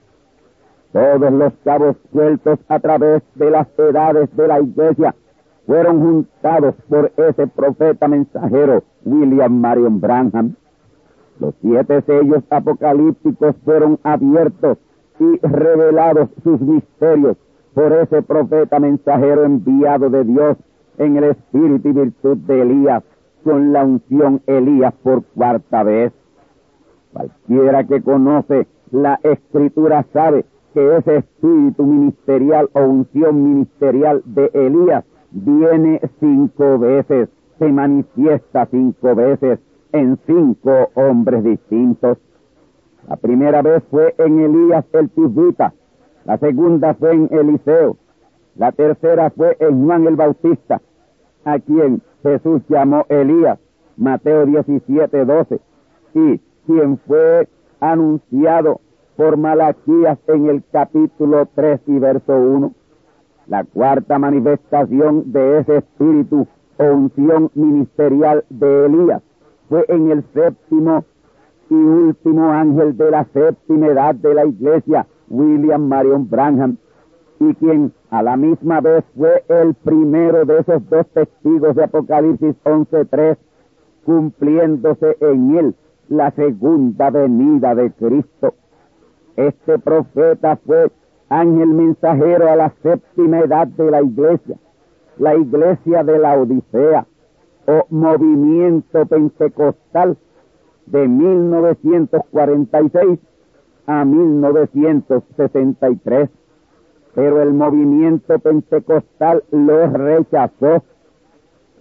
Todos 0.93 1.33
los 1.33 1.53
cabos 1.65 1.97
sueltos 2.13 2.59
a 2.69 2.79
través 2.81 3.23
de 3.35 3.51
las 3.51 3.67
edades 3.79 4.35
de 4.37 4.49
la 4.49 4.61
iglesia 4.61 5.15
fueron 5.67 6.01
juntados 6.01 6.75
por 6.89 7.13
ese 7.17 7.47
profeta 7.47 8.09
mensajero, 8.09 8.83
William 9.05 9.61
Marion 9.61 10.01
Branham. 10.01 10.55
Los 11.41 11.55
siete 11.61 12.01
sellos 12.03 12.43
apocalípticos 12.49 13.55
fueron 13.65 13.99
abiertos 14.03 14.79
y 15.21 15.39
revelados 15.47 16.31
sus 16.43 16.61
misterios 16.61 17.37
por 17.75 17.93
ese 17.93 18.23
profeta 18.23 18.81
mensajero 18.81 19.45
enviado 19.45 20.09
de 20.09 20.25
Dios 20.25 20.57
en 20.97 21.19
el 21.19 21.25
espíritu 21.25 21.91
y 21.91 21.93
virtud 21.93 22.39
de 22.39 22.63
Elías, 22.63 23.05
con 23.45 23.73
la 23.73 23.85
unción 23.85 24.41
Elías 24.47 24.95
por 25.03 25.23
cuarta 25.23 25.83
vez. 25.83 26.13
Cualquiera 27.13 27.85
que 27.85 28.03
conoce 28.03 28.67
la 28.91 29.21
escritura 29.23 30.05
sabe 30.15 30.47
que 30.79 30.97
ese 30.97 31.17
espíritu 31.17 31.85
ministerial 31.85 32.71
o 32.73 32.81
unción 32.83 33.43
ministerial 33.43 34.23
de 34.25 34.49
Elías 34.55 35.05
viene 35.33 36.01
cinco 36.21 36.79
veces, 36.79 37.29
se 37.59 37.73
manifiesta 37.73 38.67
cinco 38.71 39.17
veces 39.17 39.59
en 39.91 40.17
cinco 40.25 40.91
hombres 40.95 41.43
distintos. 41.43 42.19
La 43.09 43.17
primera 43.17 43.61
vez 43.61 43.83
fue 43.91 44.15
en 44.19 44.39
Elías 44.39 44.85
el 44.93 45.11
Tisbita, 45.11 45.75
la 46.25 46.39
segunda 46.39 46.95
fue 46.95 47.13
en 47.13 47.29
Eliseo, 47.33 47.97
la 48.55 48.71
tercera 48.71 49.31
fue 49.31 49.57
en 49.59 49.85
Juan 49.85 50.07
el 50.07 50.15
Bautista, 50.15 50.81
a 51.45 51.59
quien 51.59 52.03
Jesús 52.23 52.63
llamó 52.69 53.05
Elías, 53.09 53.59
Mateo 53.97 54.47
17, 54.47 55.25
12, 55.25 55.61
y 56.15 56.39
quien 56.67 56.99
fue 56.99 57.49
anunciado 57.81 58.81
por 59.19 59.37
Malaquías 59.37 60.17
en 60.29 60.49
el 60.49 60.63
capítulo 60.71 61.49
3 61.57 61.81
y 61.89 61.99
verso 61.99 62.37
1. 62.37 62.73
La 63.49 63.65
cuarta 63.65 64.17
manifestación 64.17 65.33
de 65.33 65.59
ese 65.59 65.79
espíritu 65.79 66.47
o 66.77 66.85
unción 66.85 67.51
ministerial 67.55 68.45
de 68.49 68.87
Elías 68.87 69.21
fue 69.69 69.85
en 69.89 70.13
el 70.13 70.25
séptimo 70.33 71.05
y 71.69 71.75
último 71.75 72.53
ángel 72.53 72.97
de 72.97 73.11
la 73.11 73.25
séptima 73.33 73.89
edad 73.89 74.15
de 74.15 74.35
la 74.35 74.47
iglesia, 74.47 75.09
William 75.29 75.89
Marion 75.89 76.31
Branham, 76.31 76.77
y 77.41 77.55
quien 77.55 77.93
a 78.11 78.23
la 78.23 78.37
misma 78.37 78.81
vez 78.81 79.05
fue 79.17 79.43
el 79.49 79.75
primero 79.75 80.45
de 80.45 80.61
esos 80.61 80.89
dos 80.89 81.09
testigos 81.09 81.75
de 81.75 81.83
Apocalipsis 81.83 82.55
11.3, 82.63 83.37
cumpliéndose 84.05 85.17
en 85.19 85.57
él 85.57 85.75
la 86.09 86.31
segunda 86.31 87.11
venida 87.11 87.75
de 87.75 87.91
Cristo. 87.91 88.55
Este 89.39 89.79
profeta 89.79 90.59
fue 90.67 90.91
ángel 91.29 91.69
mensajero 91.69 92.51
a 92.51 92.57
la 92.57 92.75
séptima 92.83 93.39
edad 93.39 93.69
de 93.69 93.91
la 93.91 94.03
iglesia, 94.03 94.57
la 95.19 95.37
iglesia 95.37 96.03
de 96.03 96.19
la 96.19 96.37
Odisea 96.37 97.07
o 97.67 97.87
movimiento 97.91 99.07
pentecostal 99.07 100.17
de 100.87 101.07
1946 101.07 103.21
a 103.87 104.05
1963 104.05 106.31
pero 107.15 107.43
el 107.43 107.53
movimiento 107.53 108.39
pentecostal 108.39 109.43
lo 109.51 109.89
rechazó, 109.89 110.85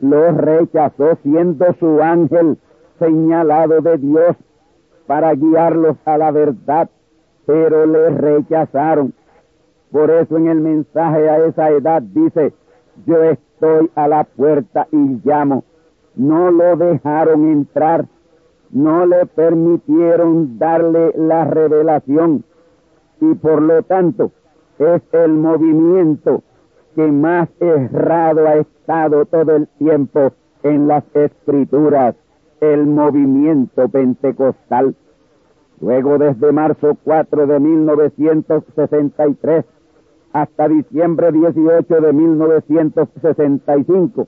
lo 0.01 0.31
rechazó 0.31 1.15
siendo 1.21 1.65
su 1.79 2.01
ángel 2.01 2.57
señalado 2.97 3.81
de 3.81 3.97
Dios 3.97 4.35
para 5.05 5.35
guiarlos 5.35 5.97
a 6.05 6.17
la 6.17 6.31
verdad, 6.31 6.89
pero 7.47 7.87
le 7.87 8.11
rechazaron. 8.11 9.13
Por 9.91 10.11
eso 10.11 10.37
en 10.37 10.47
el 10.47 10.61
mensaje 10.61 11.27
a 11.27 11.43
esa 11.47 11.71
edad 11.71 12.03
dice, 12.03 12.53
yo 13.07 13.23
estoy 13.23 13.89
a 13.95 14.07
la 14.07 14.23
puerta 14.25 14.87
y 14.91 15.19
llamo. 15.23 15.63
No 16.15 16.51
lo 16.51 16.75
dejaron 16.75 17.49
entrar, 17.49 18.05
no 18.69 19.07
le 19.07 19.25
permitieron 19.25 20.59
darle 20.59 21.13
la 21.15 21.45
revelación 21.45 22.43
y 23.21 23.33
por 23.35 23.61
lo 23.61 23.81
tanto 23.83 24.31
es 24.79 25.01
el 25.11 25.33
movimiento 25.33 26.43
que 26.95 27.11
más 27.11 27.49
errado 27.59 28.47
ha 28.47 28.55
estado 28.55 29.25
todo 29.25 29.55
el 29.55 29.67
tiempo 29.79 30.31
en 30.63 30.87
las 30.87 31.03
escrituras, 31.13 32.15
el 32.61 32.85
movimiento 32.85 33.87
pentecostal. 33.89 34.95
Luego 35.79 36.17
desde 36.17 36.51
marzo 36.51 36.97
4 37.03 37.45
de 37.47 37.59
1963 37.59 39.63
hasta 40.33 40.67
diciembre 40.67 41.31
18 41.31 42.01
de 42.01 42.13
1965, 42.13 44.27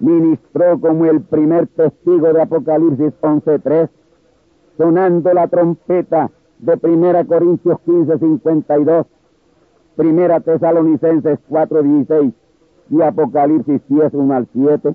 ministró 0.00 0.80
como 0.80 1.06
el 1.06 1.22
primer 1.22 1.68
testigo 1.68 2.32
de 2.32 2.42
Apocalipsis 2.42 3.14
11.3, 3.20 3.88
sonando 4.76 5.32
la 5.32 5.46
trompeta 5.48 6.32
de 6.58 6.76
1 6.82 7.26
Corintios 7.26 7.78
15.52 7.86 9.06
Primera 9.96 10.40
Tesalonicenses 10.40 11.38
4.16 11.48 12.32
y 12.90 13.02
Apocalipsis 13.02 13.80
10, 13.88 14.12
1 14.12 14.34
al 14.34 14.46
7. 14.52 14.94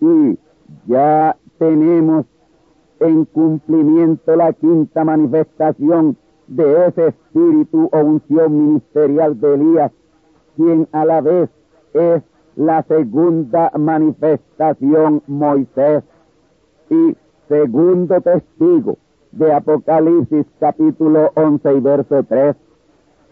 Y 0.00 0.38
ya 0.86 1.36
tenemos 1.58 2.26
en 3.00 3.24
cumplimiento 3.26 4.36
la 4.36 4.52
quinta 4.52 5.04
manifestación 5.04 6.16
de 6.46 6.86
ese 6.86 7.08
espíritu 7.08 7.88
o 7.92 7.98
unción 7.98 8.66
ministerial 8.66 9.38
de 9.40 9.54
Elías, 9.54 9.92
quien 10.56 10.88
a 10.92 11.04
la 11.04 11.20
vez 11.20 11.50
es 11.92 12.22
la 12.56 12.82
segunda 12.84 13.70
manifestación 13.76 15.22
Moisés 15.26 16.04
y 16.88 17.16
segundo 17.48 18.20
testigo 18.20 18.96
de 19.32 19.52
Apocalipsis 19.52 20.46
capítulo 20.58 21.30
11 21.34 21.74
y 21.74 21.80
verso 21.80 22.22
3 22.22 22.56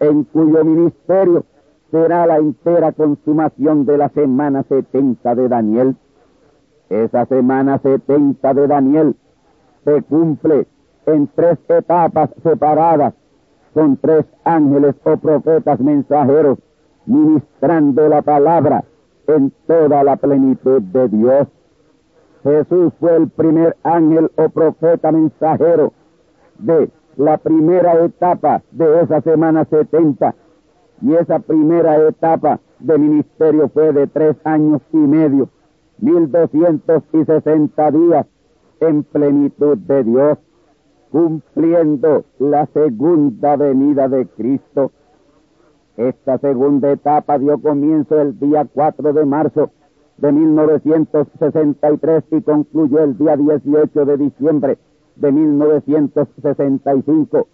en 0.01 0.25
cuyo 0.25 0.65
ministerio 0.65 1.45
será 1.91 2.27
la 2.27 2.37
entera 2.37 2.93
consumación 2.93 3.87
de 3.87 3.97
la 3.97 4.09
semana 4.11 4.65
70 4.65 5.35
de 5.35 5.49
Daniel. 5.49 5.97
Esa 6.91 7.25
semana 7.27 7.79
70 7.79 8.55
de 8.55 8.67
Daniel 8.67 9.17
se 9.85 10.03
cumple 10.03 10.67
en 11.07 11.29
tres 11.35 11.59
etapas 11.69 12.31
separadas. 12.43 13.15
Con 13.73 13.97
tres 13.97 14.25
ángeles 14.45 14.95
o 15.03 15.17
profetas 15.17 15.81
mensajeros 15.81 16.59
ministrando 17.07 18.09
la 18.09 18.23
palabra 18.23 18.85
en 19.27 19.53
toda 19.67 20.05
la 20.05 20.15
plenitud 20.15 20.81
de 20.81 21.09
Dios. 21.09 21.49
Jesús 22.45 22.93
fue 23.01 23.17
el 23.17 23.29
primer 23.31 23.77
ángel 23.83 24.31
o 24.37 24.49
profeta 24.49 25.11
mensajero 25.11 25.93
de 26.59 26.89
la 27.17 27.37
primera 27.39 28.05
etapa 28.05 28.63
de 28.71 29.03
esa 29.03 29.21
semana 29.23 29.65
70 29.65 30.35
Y 31.03 31.15
esa 31.15 31.41
primera 31.41 31.97
etapa 32.07 32.61
de 32.79 32.99
ministerio 32.99 33.69
fue 33.71 33.93
de 33.93 34.07
tres 34.07 34.37
años 34.45 34.83
y 34.93 34.99
medio, 34.99 35.49
mil 35.99 36.31
doscientos 36.31 37.03
y 37.13 37.25
sesenta 37.25 37.91
días 37.91 38.27
en 38.81 39.05
plenitud 39.05 39.79
de 39.79 40.05
Dios, 40.05 40.39
cumpliendo 41.11 42.25
la 42.39 42.67
segunda 42.67 43.57
venida 43.57 44.09
de 44.09 44.27
Cristo. 44.27 44.93
Esta 45.97 46.39
segunda 46.39 46.91
etapa 46.91 47.39
dio 47.39 47.59
comienzo 47.59 48.21
el 48.21 48.39
día 48.39 48.67
4 48.73 49.13
de 49.13 49.25
marzo 49.25 49.71
de 50.17 50.33
1963 50.33 52.25
y 52.31 52.41
concluyó 52.43 53.01
el 53.01 53.17
día 53.17 53.37
18 53.37 54.05
de 54.05 54.17
diciembre 54.17 54.79
de 55.17 55.33
1965, 55.33 57.49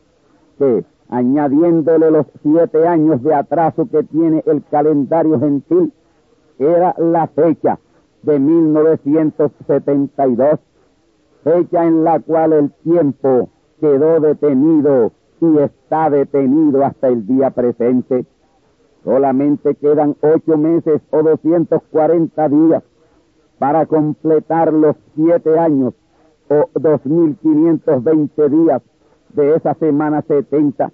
que 0.59 0.85
añadiéndole 1.09 2.11
los 2.11 2.27
siete 2.43 2.87
años 2.87 3.23
de 3.23 3.35
atraso 3.35 3.89
que 3.91 4.03
tiene 4.05 4.43
el 4.47 4.63
calendario 4.71 5.41
gentil, 5.41 5.93
era 6.59 6.95
la 6.99 7.27
fecha 7.29 7.79
de 8.23 8.39
1972, 8.39 10.61
fecha 11.43 11.85
en 11.85 12.05
la 12.05 12.21
cual 12.21 12.53
el 12.53 12.71
tiempo 12.83 13.51
quedó 13.81 14.21
detenido 14.21 15.13
y 15.41 15.59
está 15.59 16.11
detenido 16.11 16.85
hasta 16.85 17.09
el 17.09 17.27
día 17.27 17.51
presente. 17.51 18.27
Solamente 19.05 19.75
quedan 19.77 20.17
ocho 20.21 20.59
meses 20.59 21.01
o 21.11 21.23
240 21.23 22.49
días 22.49 22.83
para 23.59 23.87
completar 23.87 24.73
los 24.73 24.97
siete 25.15 25.59
años 25.59 25.95
o 26.49 26.69
2.520 26.75 28.49
días 28.49 28.83
de 29.35 29.55
esa 29.55 29.75
semana 29.75 30.23
70. 30.23 30.93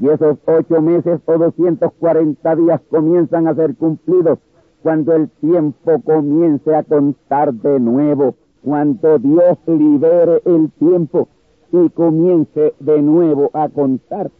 Y 0.00 0.08
esos 0.08 0.38
ocho 0.46 0.82
meses 0.82 1.20
o 1.24 1.38
240 1.38 2.56
días 2.56 2.80
comienzan 2.90 3.46
a 3.48 3.54
ser 3.54 3.76
cumplidos 3.76 4.38
cuando 4.82 5.14
el 5.14 5.28
tiempo 5.30 6.00
comience 6.02 6.74
a 6.74 6.82
contar 6.82 7.52
de 7.54 7.80
nuevo, 7.80 8.34
cuando 8.66 9.20
Dios 9.20 9.58
libere 9.68 10.42
el 10.44 10.72
tiempo 10.72 11.28
y 11.70 11.88
comience 11.90 12.74
de 12.80 13.00
nuevo 13.00 13.48
a 13.52 13.68
contar. 13.68 14.32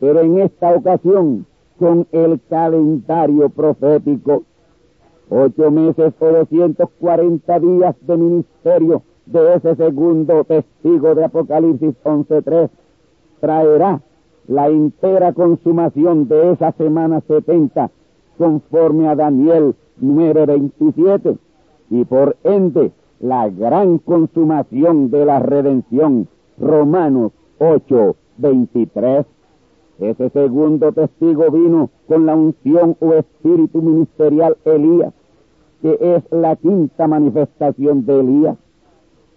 Pero 0.00 0.20
en 0.20 0.38
esta 0.38 0.74
ocasión, 0.74 1.44
con 1.78 2.06
el 2.10 2.40
calendario 2.48 3.50
profético, 3.50 4.44
ocho 5.28 5.70
meses 5.70 6.14
o 6.18 6.26
240 6.26 7.60
días 7.60 7.94
de 8.00 8.16
ministerio 8.16 9.02
de 9.26 9.56
ese 9.56 9.76
segundo 9.76 10.44
testigo 10.44 11.14
de 11.14 11.24
Apocalipsis 11.26 11.94
11.3 12.02 12.70
traerá 13.40 14.00
la 14.48 14.68
entera 14.68 15.34
consumación 15.34 16.28
de 16.28 16.52
esa 16.52 16.72
semana 16.72 17.20
70 17.28 17.90
conforme 18.38 19.06
a 19.06 19.16
Daniel 19.16 19.74
9.27 20.00 21.36
y 21.90 22.04
por 22.06 22.36
ende 22.42 22.92
la 23.20 23.48
gran 23.48 23.98
consumación 23.98 25.10
de 25.10 25.24
la 25.24 25.38
redención 25.38 26.28
Romanos 26.58 27.32
8.23 27.58 29.24
ese 29.98 30.30
segundo 30.30 30.92
testigo 30.92 31.50
vino 31.50 31.90
con 32.06 32.26
la 32.26 32.34
unción 32.34 32.96
o 33.00 33.14
espíritu 33.14 33.80
ministerial 33.80 34.56
Elías 34.64 35.14
que 35.82 35.98
es 36.00 36.22
la 36.30 36.56
quinta 36.56 37.06
manifestación 37.06 38.04
de 38.04 38.20
Elías 38.20 38.56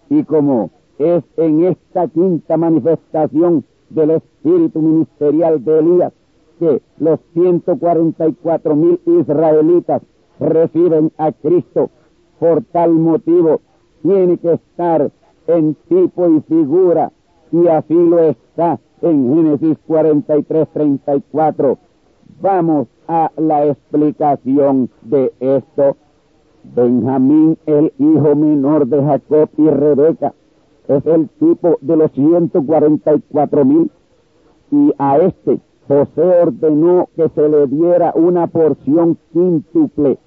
y 0.09 0.23
como 0.23 0.71
es 0.97 1.23
en 1.37 1.63
esta 1.63 2.07
quinta 2.07 2.57
manifestación 2.57 3.63
del 3.89 4.11
espíritu 4.11 4.81
ministerial 4.81 5.63
de 5.63 5.79
Elías 5.79 6.13
que 6.59 6.81
los 6.97 7.19
144 7.33 8.75
mil 8.75 8.99
israelitas 9.05 10.01
reciben 10.39 11.11
a 11.17 11.31
Cristo. 11.31 11.89
Por 12.39 12.63
tal 12.65 12.91
motivo 12.91 13.61
tiene 14.01 14.37
que 14.37 14.53
estar 14.53 15.11
en 15.47 15.75
tipo 15.87 16.29
y 16.29 16.41
figura 16.41 17.11
y 17.51 17.67
así 17.67 17.93
lo 17.93 18.19
está 18.19 18.79
en 19.01 19.35
Génesis 19.35 19.77
43, 19.87 20.67
34. 20.73 21.77
Vamos 22.41 22.87
a 23.07 23.31
la 23.37 23.65
explicación 23.65 24.89
de 25.01 25.33
esto. 25.39 25.97
Benjamín, 26.75 27.57
el 27.65 27.93
hijo 27.97 28.35
menor 28.35 28.87
de 28.87 29.01
Jacob 29.03 29.49
y 29.57 29.69
Rebeca, 29.69 30.33
es 30.87 31.05
el 31.05 31.29
tipo 31.29 31.77
de 31.81 31.95
los 31.95 32.11
144 32.11 33.65
mil 33.65 33.91
y 34.71 34.93
a 34.97 35.17
este 35.17 35.59
José 35.87 36.21
ordenó 36.21 37.09
que 37.15 37.29
se 37.29 37.49
le 37.49 37.65
diera 37.65 38.13
una 38.15 38.45
porción 38.45 39.17
quíntuple. 39.33 40.19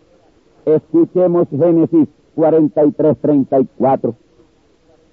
Escuchemos 0.64 1.46
Génesis 1.50 2.08
43, 2.34 3.16
34. 3.18 4.14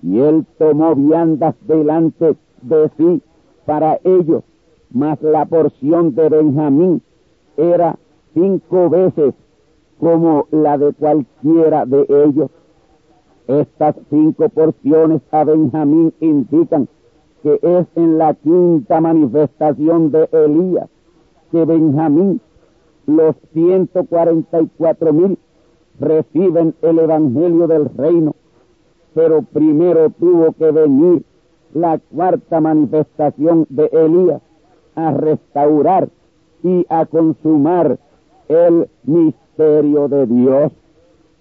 Y 0.02 0.20
él 0.20 0.46
tomó 0.58 0.96
viandas 0.96 1.56
delante 1.68 2.36
de 2.62 2.90
sí 2.98 3.22
para 3.66 4.00
ellos, 4.04 4.44
mas 4.92 5.22
la 5.22 5.46
porción 5.46 6.16
de 6.16 6.30
Benjamín 6.30 7.02
era 7.58 7.98
cinco 8.34 8.90
veces 8.90 9.34
como 10.00 10.48
la 10.52 10.78
de 10.78 10.94
cualquiera 10.94 11.86
de 11.86 12.06
ellos. 12.10 12.50
Estas 13.48 13.96
cinco 14.10 14.48
porciones 14.50 15.22
a 15.32 15.44
Benjamín 15.44 16.14
indican 16.20 16.88
que 17.44 17.60
es 17.62 17.88
en 17.96 18.18
la 18.18 18.34
quinta 18.34 19.02
manifestación 19.02 20.12
de 20.12 20.30
Elías 20.32 20.90
que 21.52 21.66
Benjamín, 21.66 22.42
los 23.08 23.36
144 23.54 25.14
mil, 25.14 25.38
reciben 26.00 26.76
el 26.82 27.00
Evangelio 27.00 27.68
del 27.68 27.90
Reino, 27.96 28.36
pero 29.14 29.42
primero 29.42 30.10
tuvo 30.12 30.54
que 30.54 30.72
venir 30.72 31.24
la 31.74 32.00
cuarta 32.00 32.60
manifestación 32.62 33.66
de 33.70 33.86
Elías 33.92 34.42
a 34.96 35.12
restaurar 35.12 36.10
y 36.64 36.86
a 36.90 37.06
consumar 37.06 38.00
el 38.48 38.90
misterio 39.04 40.08
de 40.08 40.26
Dios. 40.26 40.72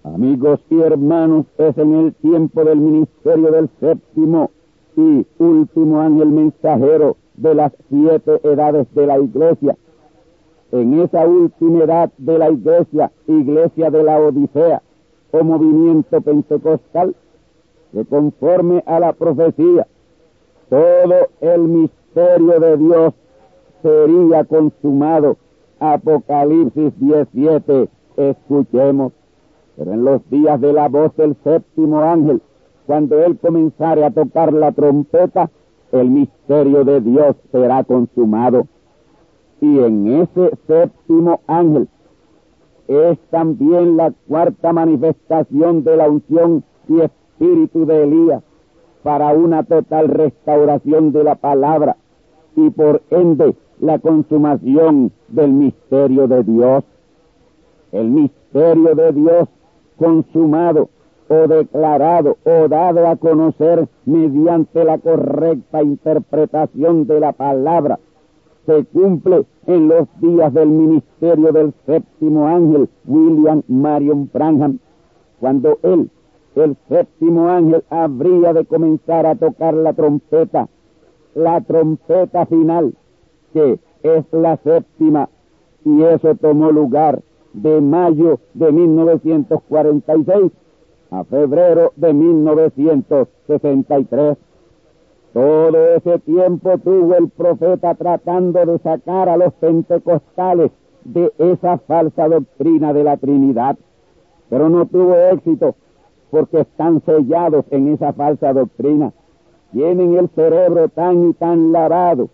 Amigos 0.05 0.61
y 0.71 0.81
hermanos, 0.81 1.47
es 1.59 1.77
en 1.79 1.95
el 1.95 2.15
tiempo 2.15 2.65
del 2.65 2.79
ministerio 2.79 3.51
del 3.51 3.69
séptimo 3.81 4.51
y 4.97 5.27
último 5.39 6.01
ángel 6.01 6.29
mensajero 6.29 7.17
de 7.37 7.55
las 7.55 7.73
siete 7.89 8.41
edades 8.43 8.87
de 8.95 9.07
la 9.07 9.19
iglesia. 9.19 9.77
En 10.71 11.01
esa 11.01 11.27
última 11.27 11.85
edad 11.85 12.11
de 12.19 12.39
la 12.39 12.51
iglesia, 12.51 13.11
iglesia 13.27 13.91
de 13.91 14.03
la 14.03 14.19
Odisea 14.19 14.83
o 15.31 15.43
movimiento 15.43 16.21
pentecostal, 16.21 17.15
que 17.93 18.05
conforme 18.05 18.83
a 18.87 19.01
la 19.01 19.15
profecía, 19.15 19.87
todo 20.69 21.29
el 21.41 21.61
misterio 21.63 22.61
de 22.61 22.77
Dios 22.77 23.15
sería 23.83 24.45
consumado. 24.45 25.37
Apocalipsis 25.81 26.93
17, 26.99 27.89
escuchemos. 28.17 29.13
Pero 29.77 29.93
en 29.93 30.05
los 30.05 30.29
días 30.29 30.61
de 30.61 30.73
la 30.73 30.89
voz 30.89 31.17
del 31.17 31.37
séptimo 31.45 32.01
ángel, 32.01 32.43
cuando 32.87 33.23
él 33.23 33.39
comenzare 33.39 34.05
a 34.05 34.11
tocar 34.11 34.53
la 34.53 34.73
trompeta, 34.73 35.51
el 35.93 36.11
misterio 36.11 36.85
de 36.85 37.01
Dios 37.01 37.37
será 37.53 37.85
consumado. 37.85 38.67
Y 39.61 39.79
en 39.79 40.23
ese 40.23 40.57
séptimo 40.67 41.41
ángel. 41.47 41.89
Es 42.87 43.19
también 43.31 43.97
la 43.97 44.13
cuarta 44.29 44.73
manifestación 44.73 45.85
de 45.85 45.97
la 45.97 46.09
unción 46.09 46.65
y 46.89 47.01
espíritu 47.01 47.85
de 47.85 48.05
Elías 48.05 48.43
para 49.03 49.33
una 49.33 49.63
total 49.63 50.09
restauración 50.09 51.13
de 51.13 51.25
la 51.25 51.35
palabra 51.35 51.97
y 52.57 52.71
por 52.71 53.03
ende 53.11 53.55
la 53.81 53.99
consumación 53.99 55.13
del 55.29 55.53
misterio 55.53 56.27
de 56.29 56.43
Dios. 56.43 56.85
El 57.93 58.11
misterio 58.11 58.95
de 58.95 59.13
Dios 59.13 59.49
consumado 59.99 60.89
o 61.29 61.47
declarado 61.47 62.39
o 62.45 62.69
dado 62.69 63.07
a 63.07 63.17
conocer 63.17 63.87
mediante 64.07 64.85
la 64.85 64.99
correcta 64.99 65.83
interpretación 65.83 67.07
de 67.07 67.21
la 67.21 67.33
palabra 67.33 67.99
se 68.69 68.85
cumple 68.85 69.45
en 69.67 69.89
los 69.89 70.07
días 70.21 70.53
del 70.53 70.69
ministerio 70.69 71.51
del 71.53 71.73
séptimo 71.87 72.47
ángel 72.47 72.91
William 73.07 73.63
Marion 73.67 74.29
Branham, 74.31 74.79
cuando 75.41 75.79
él, 75.83 76.11
el 76.55 76.77
séptimo 76.87 77.49
ángel, 77.49 77.83
habría 77.89 78.53
de 78.53 78.67
comenzar 78.67 79.25
a 79.25 79.37
tocar 79.37 79.73
la 79.73 79.95
trompeta, 79.95 80.69
la 81.35 81.63
trompeta 81.63 82.45
final, 82.45 82.93
que 83.55 83.81
es 84.03 84.25
la 84.33 84.59
séptima, 84.59 85.31
y 85.87 86.03
eso 86.03 86.35
tomó 86.35 86.71
lugar 86.71 87.23
de 87.55 87.81
mayo 87.81 88.39
de 88.53 88.71
1946 88.71 90.53
a 91.11 91.25
febrero 91.25 91.95
de 91.97 92.13
1963. 92.13 94.37
Todo 95.33 95.95
ese 95.95 96.19
tiempo 96.21 96.79
tuvo 96.79 97.15
el 97.17 97.29
profeta 97.29 97.95
tratando 97.95 98.65
de 98.65 98.79
sacar 98.79 99.29
a 99.29 99.37
los 99.37 99.53
pentecostales 99.55 100.71
de 101.05 101.33
esa 101.39 101.79
falsa 101.79 102.29
doctrina 102.29 102.93
de 102.93 103.05
la 103.05 103.17
Trinidad, 103.17 103.77
pero 104.49 104.69
no 104.69 104.87
tuvo 104.87 105.15
éxito 105.15 105.75
porque 106.31 106.61
están 106.61 107.03
sellados 107.05 107.65
en 107.71 107.93
esa 107.93 108.13
falsa 108.13 108.53
doctrina. 108.53 109.13
Tienen 109.73 110.17
el 110.17 110.29
cerebro 110.31 110.89
tan 110.89 111.31
y 111.31 111.33
tan 111.35 111.73
lavado 111.73 112.29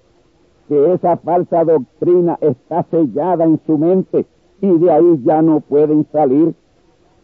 que 0.68 0.92
esa 0.92 1.16
falsa 1.18 1.64
doctrina 1.64 2.38
está 2.40 2.84
sellada 2.90 3.44
en 3.44 3.60
su 3.66 3.76
mente 3.76 4.26
y 4.60 4.78
de 4.78 4.90
ahí 4.90 5.20
ya 5.24 5.42
no 5.42 5.60
pueden 5.60 6.06
salir 6.10 6.54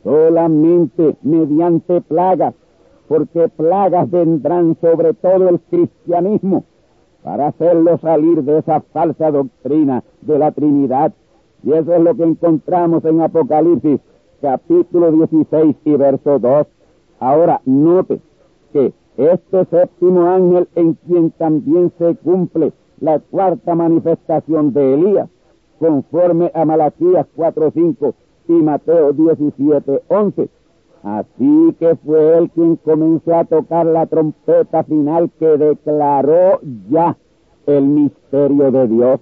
solamente 0.02 1.16
mediante 1.22 2.00
plagas, 2.00 2.54
porque 3.10 3.48
plagas 3.48 4.08
vendrán 4.08 4.76
sobre 4.80 5.14
todo 5.14 5.48
el 5.48 5.58
cristianismo 5.62 6.62
para 7.24 7.48
hacerlo 7.48 7.98
salir 7.98 8.44
de 8.44 8.58
esa 8.58 8.82
falsa 8.92 9.32
doctrina 9.32 10.04
de 10.20 10.38
la 10.38 10.52
Trinidad. 10.52 11.12
Y 11.64 11.72
eso 11.72 11.92
es 11.92 12.00
lo 12.02 12.14
que 12.14 12.22
encontramos 12.22 13.04
en 13.04 13.20
Apocalipsis 13.20 13.98
capítulo 14.40 15.10
16 15.10 15.76
y 15.84 15.96
verso 15.96 16.38
2. 16.38 16.68
Ahora, 17.18 17.60
note 17.64 18.20
que 18.72 18.92
este 19.16 19.64
séptimo 19.64 20.28
ángel 20.28 20.68
en 20.76 20.94
quien 20.94 21.32
también 21.32 21.92
se 21.98 22.14
cumple 22.14 22.72
la 23.00 23.18
cuarta 23.18 23.74
manifestación 23.74 24.72
de 24.72 24.94
Elías, 24.94 25.28
conforme 25.80 26.52
a 26.54 26.64
Malaquías 26.64 27.26
4.5 27.36 28.14
y 28.46 28.52
Mateo 28.52 29.12
17.11. 29.14 30.48
Así 31.02 31.74
que 31.78 31.96
fue 31.96 32.38
él 32.38 32.50
quien 32.50 32.76
comenzó 32.76 33.34
a 33.34 33.44
tocar 33.44 33.86
la 33.86 34.06
trompeta 34.06 34.84
final 34.84 35.30
que 35.38 35.46
declaró 35.56 36.60
ya 36.90 37.16
el 37.66 37.84
misterio 37.84 38.70
de 38.70 38.88
Dios. 38.88 39.20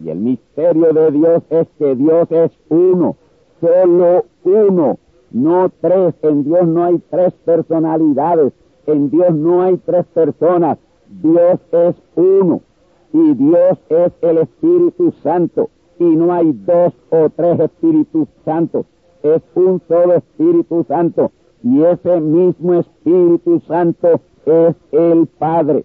Y 0.00 0.10
el 0.10 0.18
misterio 0.18 0.92
de 0.92 1.10
Dios 1.10 1.42
es 1.50 1.68
que 1.78 1.94
Dios 1.94 2.30
es 2.30 2.50
uno, 2.68 3.16
solo 3.60 4.24
uno, 4.44 4.98
no 5.30 5.70
tres. 5.80 6.14
En 6.22 6.44
Dios 6.44 6.66
no 6.66 6.84
hay 6.84 6.98
tres 7.10 7.32
personalidades, 7.44 8.52
en 8.86 9.10
Dios 9.10 9.34
no 9.34 9.62
hay 9.62 9.76
tres 9.78 10.06
personas. 10.06 10.78
Dios 11.22 11.60
es 11.72 11.94
uno 12.16 12.60
y 13.12 13.34
Dios 13.34 13.78
es 13.88 14.12
el 14.22 14.38
Espíritu 14.38 15.12
Santo 15.22 15.70
y 15.98 16.04
no 16.04 16.32
hay 16.32 16.52
dos 16.52 16.92
o 17.10 17.30
tres 17.30 17.60
Espíritus 17.60 18.28
Santos, 18.44 18.86
es 19.34 19.42
un 19.54 19.80
solo 19.88 20.14
Espíritu 20.14 20.84
Santo 20.88 21.30
y 21.62 21.82
ese 21.82 22.20
mismo 22.20 22.74
Espíritu 22.74 23.60
Santo 23.66 24.20
es 24.44 24.76
el 24.92 25.26
Padre. 25.26 25.84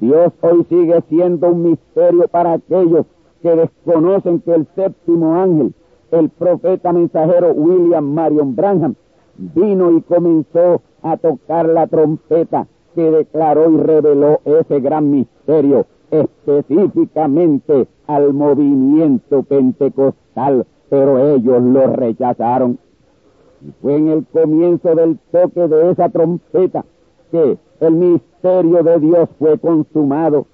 Dios 0.00 0.32
hoy 0.40 0.64
sigue 0.68 1.02
siendo 1.08 1.48
un 1.50 1.62
misterio 1.62 2.28
para 2.28 2.54
aquellos 2.54 3.06
que 3.42 3.54
desconocen 3.54 4.40
que 4.40 4.54
el 4.54 4.66
séptimo 4.74 5.36
ángel, 5.36 5.74
el 6.10 6.28
profeta 6.30 6.92
mensajero 6.92 7.52
William 7.52 8.04
Marion 8.04 8.56
Branham, 8.56 8.94
vino 9.36 9.92
y 9.92 10.02
comenzó 10.02 10.82
a 11.02 11.16
tocar 11.16 11.66
la 11.66 11.86
trompeta 11.86 12.66
que 12.94 13.10
declaró 13.10 13.70
y 13.70 13.76
reveló 13.76 14.40
ese 14.44 14.80
gran 14.80 15.10
misterio 15.10 15.86
específicamente 16.10 17.86
al 18.06 18.32
movimiento 18.32 19.42
pentecostal, 19.42 20.66
pero 20.88 21.34
ellos 21.34 21.62
lo 21.62 21.86
rechazaron. 21.88 22.78
Y 23.60 23.72
fue 23.80 23.96
en 23.96 24.08
el 24.08 24.26
comienzo 24.26 24.94
del 24.94 25.18
toque 25.30 25.66
de 25.68 25.90
esa 25.90 26.08
trompeta 26.08 26.84
que 27.30 27.58
el 27.80 27.94
misterio 27.94 28.82
de 28.82 29.00
Dios 29.00 29.28
fue 29.38 29.58
consumado. 29.58 30.46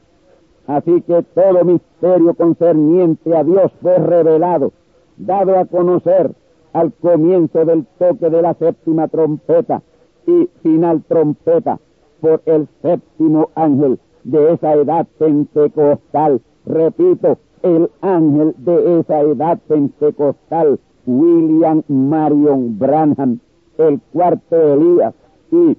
Así 0.67 1.03
que 1.03 1.23
todo 1.35 1.65
misterio 1.65 2.35
concerniente 2.35 3.37
a 3.37 3.43
Dios 3.43 3.73
fue 3.81 3.99
revelado, 3.99 4.73
dado 5.17 5.59
a 5.59 5.65
conocer 5.65 6.33
al 6.73 6.93
comienzo 6.93 7.65
del 7.65 7.85
toque 7.99 8.31
de 8.31 8.43
la 8.43 8.55
séptima 8.55 9.09
trompeta 9.09 9.83
y 10.27 10.49
final 10.63 11.03
trompeta 11.07 11.79
por 12.21 12.41
el 12.47 12.69
séptimo 12.81 13.51
ángel 13.55 13.99
de 14.25 14.53
esa 14.53 14.75
edad 14.75 15.07
pentecostal. 15.19 16.41
Repito, 16.65 17.39
el 17.63 17.91
ángel 18.01 18.55
de 18.59 19.01
esa 19.01 19.21
edad 19.21 19.59
pentecostal, 19.69 20.79
William 21.07 21.83
Marion 21.89 22.79
Branham, 22.79 23.39
el 23.79 24.01
cuarto 24.13 24.57
Elías, 24.57 25.15
y 25.51 25.77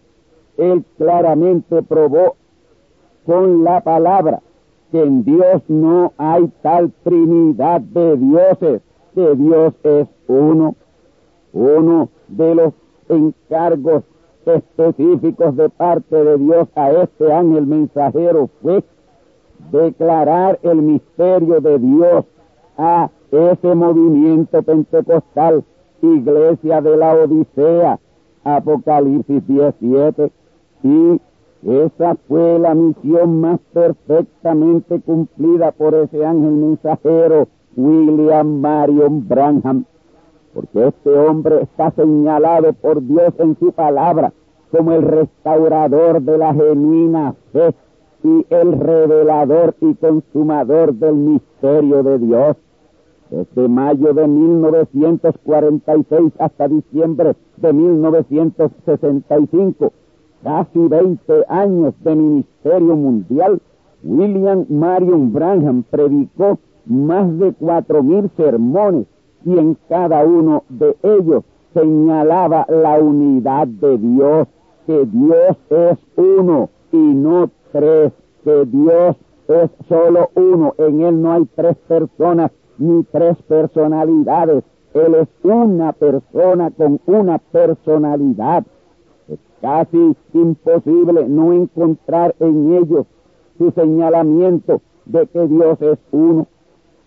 él 0.58 0.84
claramente 0.98 1.82
probó 1.84 2.36
con 3.26 3.64
la 3.64 3.82
palabra 3.82 4.42
que 4.92 5.02
en 5.02 5.24
Dios 5.24 5.64
no 5.68 6.14
hay 6.18 6.52
tal 6.62 6.92
trinidad 7.04 7.82
de 7.82 8.18
dioses, 8.18 8.82
que 9.16 9.36
Dios 9.36 9.74
es 9.84 10.08
uno. 10.28 10.76
Uno 11.52 12.10
de 12.28 12.56
los 12.56 12.74
encargos 13.10 14.04
específicos 14.46 15.56
de 15.56 15.70
parte 15.70 16.16
de 16.16 16.38
Dios 16.38 16.68
a 16.76 16.92
este 16.92 17.32
ángel 17.32 17.66
mensajero 17.66 18.50
fue 18.62 18.84
declarar 19.72 20.60
el 20.64 20.82
misterio 20.82 21.62
de 21.62 21.80
Dios 21.80 22.26
a 22.78 23.10
ese 23.32 23.76
movimiento 23.76 24.62
pentecostal, 24.64 25.64
iglesia 26.02 26.82
de 26.82 26.98
la 26.98 27.14
Odisea, 27.14 28.00
Apocalipsis 28.44 29.48
17, 29.48 30.32
y 30.84 31.22
esa 31.66 32.16
fue 32.28 32.60
la 32.60 32.76
misión 32.76 33.40
más 33.40 33.60
perfectamente 33.72 35.00
cumplida 35.00 35.72
por 35.72 35.96
ese 35.96 36.26
ángel 36.26 36.52
mensajero, 36.52 37.48
William 37.76 38.60
Marion 38.60 39.28
Branham. 39.28 39.86
Porque 40.54 40.88
este 40.90 41.10
hombre 41.18 41.62
está 41.64 41.92
señalado 41.92 42.74
por 42.74 43.02
Dios 43.02 43.34
en 43.40 43.58
su 43.58 43.72
palabra 43.72 44.34
como 44.72 44.92
el 44.92 45.04
restaurador 45.04 46.22
de 46.22 46.38
la 46.38 46.54
genuina 46.54 47.36
fe 47.52 47.74
y 48.24 48.46
el 48.50 48.80
revelador 48.80 49.76
y 49.82 49.94
consumador 49.96 50.94
del 50.94 51.16
misterio 51.16 52.04
de 52.04 52.20
Dios. 52.20 52.56
Desde 53.30 53.68
mayo 53.68 54.14
de 54.14 54.26
1946 54.28 56.34
hasta 56.40 56.68
diciembre 56.68 57.36
de 57.58 57.74
1965, 57.74 59.92
casi 60.44 60.80
20 60.80 61.46
años 61.50 61.96
de 62.04 62.16
ministerio 62.16 62.96
mundial, 62.96 63.60
William 64.04 64.66
Marion 64.70 65.34
Branham 65.34 65.84
predicó 65.90 66.60
más 66.86 67.40
de 67.40 67.54
cuatro 67.54 68.04
mil 68.04 68.30
sermones 68.36 69.08
y 69.46 69.58
en 69.58 69.78
cada 69.88 70.26
uno 70.26 70.64
de 70.70 70.96
ellos 71.04 71.44
señalaba 71.74 72.66
la 72.70 73.00
unidad 73.00 73.68
de 73.68 73.98
Dios, 73.98 74.48
que 74.86 75.06
Dios 75.06 75.58
es 75.70 75.98
uno 76.18 76.70
y 76.92 76.98
no 76.98 77.50
tres, 77.74 78.14
que 78.46 78.66
Dios 78.66 79.18
es 79.50 79.70
solo 79.90 80.30
uno, 80.36 80.74
en 80.78 81.02
Él 81.02 81.22
no 81.22 81.34
hay 81.34 81.46
tres 81.56 81.76
personas 81.88 82.52
ni 82.78 83.04
tres 83.12 83.36
personalidades, 83.48 84.64
Él 84.94 85.16
es 85.16 85.28
una 85.44 85.92
persona 85.92 86.72
con 86.72 87.02
una 87.08 87.40
personalidad. 87.40 88.64
Es 89.28 89.40
casi 89.62 90.16
imposible 90.34 91.28
no 91.28 91.52
encontrar 91.52 92.36
en 92.40 92.76
ellos 92.76 93.06
su 93.58 93.72
señalamiento 93.72 94.82
de 95.06 95.28
que 95.28 95.48
Dios 95.48 95.82
es 95.82 96.00
uno. 96.12 96.48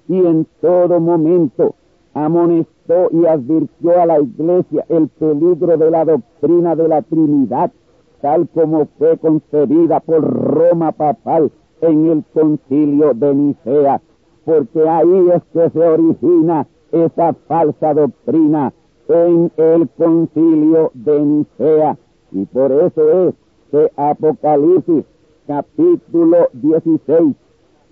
Y 0.08 0.18
en 0.18 0.46
todo 0.60 1.00
momento 1.00 1.74
amonestó 2.14 3.08
y 3.10 3.26
advirtió 3.26 4.00
a 4.00 4.06
la 4.06 4.20
iglesia 4.20 4.84
el 4.88 5.08
peligro 5.08 5.76
de 5.76 5.90
la 5.90 6.04
doctrina 6.04 6.76
de 6.76 6.88
la 6.88 7.02
Trinidad, 7.02 7.72
tal 8.20 8.48
como 8.48 8.86
fue 8.98 9.18
concebida 9.18 10.00
por 10.00 10.22
Roma 10.22 10.92
papal 10.92 11.50
en 11.80 12.06
el 12.06 12.24
concilio 12.32 13.12
de 13.14 13.34
Nicea, 13.34 14.00
porque 14.44 14.88
ahí 14.88 15.30
es 15.34 15.42
que 15.52 15.70
se 15.70 15.86
origina 15.86 16.66
esa 16.92 17.34
falsa 17.46 17.94
doctrina 17.94 18.72
en 19.08 19.52
el 19.56 19.88
concilio 19.90 20.90
de 20.94 21.20
Nicea. 21.20 21.98
Y 22.32 22.44
por 22.46 22.72
eso 22.72 23.28
es 23.28 23.34
que 23.70 23.92
Apocalipsis 23.96 25.04
capítulo 25.46 26.48
16 26.54 27.34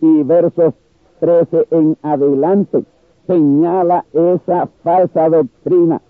y 0.00 0.22
versos 0.24 0.74
13 1.20 1.66
en 1.70 1.96
adelante 2.02 2.84
señala 3.26 4.04
esa 4.12 4.66
falsa 4.82 5.28
doctrina 5.28 6.00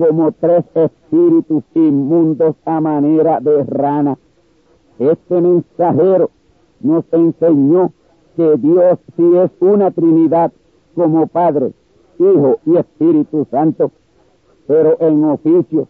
como 0.00 0.32
tres 0.32 0.64
espíritus 0.74 1.62
inmundos 1.74 2.56
a 2.64 2.80
manera 2.80 3.38
de 3.38 3.64
rana. 3.64 4.16
Este 4.98 5.42
mensajero 5.42 6.30
nos 6.80 7.04
enseñó 7.12 7.92
que 8.34 8.56
Dios 8.56 8.98
sí 9.14 9.36
es 9.36 9.50
una 9.60 9.90
Trinidad 9.90 10.52
como 10.94 11.26
Padre, 11.26 11.74
Hijo 12.18 12.60
y 12.64 12.78
Espíritu 12.78 13.46
Santo, 13.50 13.90
pero 14.66 14.96
en 15.00 15.22
oficio, 15.22 15.86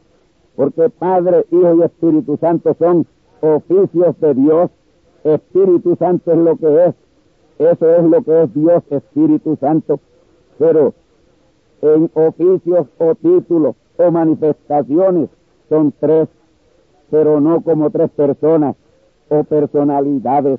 porque 0.56 0.90
Padre, 0.90 1.46
Hijo 1.52 1.76
y 1.76 1.82
Espíritu 1.82 2.36
Santo 2.38 2.74
son 2.80 3.06
oficios 3.40 4.18
de 4.18 4.34
Dios, 4.34 4.70
Espíritu 5.22 5.94
Santo 5.94 6.32
es 6.32 6.38
lo 6.38 6.56
que 6.56 6.86
es. 6.86 6.94
Eso 7.60 7.94
es 7.94 8.04
lo 8.04 8.22
que 8.24 8.42
es 8.42 8.54
Dios, 8.54 8.82
Espíritu 8.90 9.56
Santo. 9.60 10.00
Pero 10.58 10.94
en 11.82 12.10
oficios 12.14 12.88
o 12.98 13.14
títulos 13.14 13.76
o 14.00 14.10
manifestaciones 14.10 15.28
son 15.68 15.92
tres, 16.00 16.28
pero 17.10 17.40
no 17.40 17.60
como 17.60 17.90
tres 17.90 18.10
personas 18.10 18.76
o 19.28 19.44
personalidades. 19.44 20.58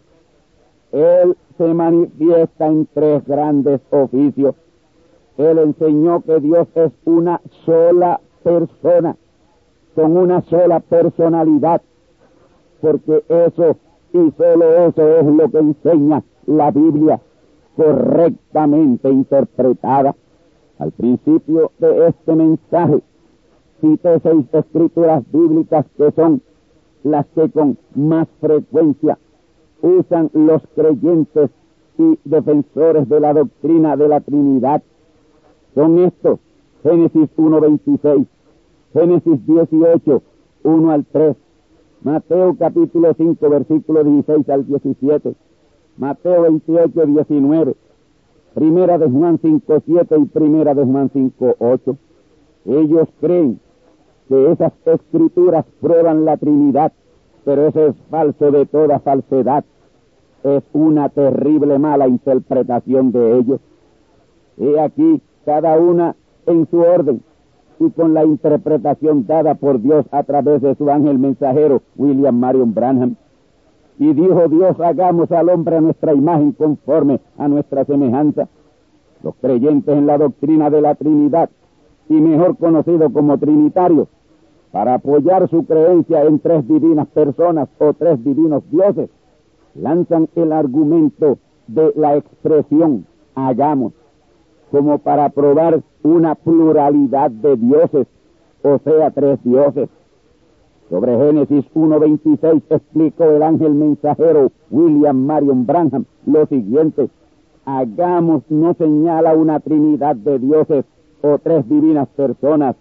Él 0.91 1.36
se 1.58 1.73
manifiesta 1.73 2.67
en 2.67 2.88
tres 2.93 3.25
grandes 3.25 3.82
oficios. 3.89 4.56
Él 5.38 5.58
enseñó 5.58 6.21
que 6.21 6.39
Dios 6.39 6.67
es 6.75 6.91
una 7.06 7.41
sola 7.65 8.19
persona, 8.43 9.15
con 9.95 10.17
una 10.17 10.41
sola 10.43 10.80
personalidad, 10.80 11.82
porque 12.80 13.23
eso 13.27 13.75
y 14.13 14.32
solo 14.38 14.88
eso 14.88 15.08
es 15.17 15.25
lo 15.25 15.49
que 15.49 15.60
enseña 15.60 16.23
la 16.45 16.71
Biblia 16.71 17.19
correctamente 17.75 19.10
interpretada. 19.10 20.15
Al 20.80 20.91
principio 20.91 21.71
de 21.77 22.08
este 22.08 22.36
mensaje 22.36 23.01
cité 23.82 24.20
seis 24.22 24.46
escrituras 24.54 25.24
bíblicas 25.32 25.86
que 25.98 26.12
son 26.12 26.41
las 27.04 27.26
que 27.36 27.50
con 27.50 27.78
más 27.96 28.28
frecuencia 28.39 29.17
usan 29.82 30.30
los 30.34 30.62
creyentes 30.76 31.50
y 31.98 32.20
defensores 32.24 33.10
de 33.10 33.20
la 33.20 33.34
doctrina 33.34 33.98
de 33.98 34.08
la 34.08 34.22
Trinidad. 34.22 34.84
Son 35.76 35.98
estos, 36.00 36.39
Génesis 36.84 37.30
1.26, 37.38 38.26
Génesis 38.94 39.48
18, 39.48 40.22
1 40.63 40.91
al 40.91 41.06
3, 41.06 41.36
Mateo 42.04 42.56
capítulo 42.58 43.13
5, 43.17 43.50
versículo 43.50 44.04
16 44.04 44.50
al 44.50 44.67
17, 44.67 45.36
Mateo 45.98 46.41
28, 46.44 47.06
19, 47.06 47.76
Primera 48.54 48.98
de 48.98 49.10
Juan 49.10 49.39
5, 49.41 49.84
7 49.86 50.15
y 50.20 50.26
Primera 50.26 50.74
de 50.74 50.84
Juan 50.84 51.10
5, 51.13 51.56
8. 51.60 51.98
Ellos 52.65 53.08
creen 53.20 53.60
que 54.32 54.50
esas 54.54 54.72
escrituras 54.86 55.65
prueban 55.82 56.24
la 56.24 56.38
Trinidad, 56.38 56.94
pero 57.44 57.67
eso 57.67 57.88
es 57.88 57.96
falso 58.10 58.50
de 58.50 58.65
toda 58.65 59.00
falsedad. 59.00 59.65
Es 60.46 60.63
una 60.72 61.10
terrible 61.10 61.78
mala 61.78 62.08
interpretación 62.08 63.12
de 63.12 63.39
ellos. 63.39 63.60
He 64.58 64.80
aquí 64.80 65.22
cada 65.44 65.78
una 65.78 66.15
en 66.46 66.65
su 66.72 66.80
orden 66.80 67.22
y 67.80 67.89
con 67.89 68.13
la 68.13 68.24
interpretación 68.24 69.28
dada 69.28 69.56
por 69.56 69.82
Dios 69.82 70.06
a 70.12 70.24
través 70.24 70.62
de 70.62 70.76
su 70.76 70.89
ángel 70.89 71.20
mensajero 71.20 71.82
William 71.98 72.39
Marion 72.39 72.74
Branham. 72.74 73.17
Y 74.00 74.13
dijo 74.13 74.48
Dios, 74.48 74.80
hagamos 74.80 75.30
al 75.34 75.50
hombre 75.50 75.76
a 75.76 75.82
nuestra 75.82 76.13
imagen 76.13 76.54
conforme 76.54 77.20
a 77.38 77.50
nuestra 77.50 77.84
semejanza. 77.84 78.48
Los 79.24 79.36
creyentes 79.41 79.94
en 79.94 80.08
la 80.08 80.17
doctrina 80.17 80.70
de 80.70 80.80
la 80.80 80.96
Trinidad, 80.96 81.50
y 82.08 82.13
mejor 82.13 82.58
conocido 82.58 83.12
como 83.12 83.38
Trinitario, 83.38 84.08
para 84.72 84.96
apoyar 84.96 85.50
su 85.50 85.66
creencia 85.66 86.24
en 86.24 86.40
tres 86.40 86.68
divinas 86.68 87.08
personas 87.08 87.70
o 87.80 87.94
tres 87.94 88.24
divinos 88.24 88.64
dioses, 88.72 89.10
lanzan 89.76 90.30
el 90.36 90.52
argumento 90.52 91.38
de 91.68 91.94
la 91.96 92.18
expresión 92.18 93.06
hagamos 93.36 93.94
como 94.72 95.00
para 95.00 95.30
probar 95.30 95.82
una 96.04 96.36
pluralidad 96.36 97.30
de 97.30 97.58
dioses, 97.58 98.08
o 98.64 98.80
sea, 98.80 99.12
tres 99.12 99.40
dioses. 99.44 99.90
Sobre 100.90 101.18
Génesis 101.18 101.66
1.26 101.74 102.64
explicó 102.70 103.26
el 103.26 103.44
ángel 103.44 103.74
mensajero 103.74 104.52
William 104.70 105.26
Marion 105.26 105.66
Branham 105.66 106.06
lo 106.26 106.46
siguiente. 106.48 107.10
Hagamos 107.66 108.44
no 108.50 108.74
señala 108.74 109.34
una 109.36 109.60
trinidad 109.60 110.16
de 110.16 110.40
dioses 110.40 110.86
o 111.22 111.38
tres 111.38 111.68
divinas 111.70 112.08
personas. 112.10 112.76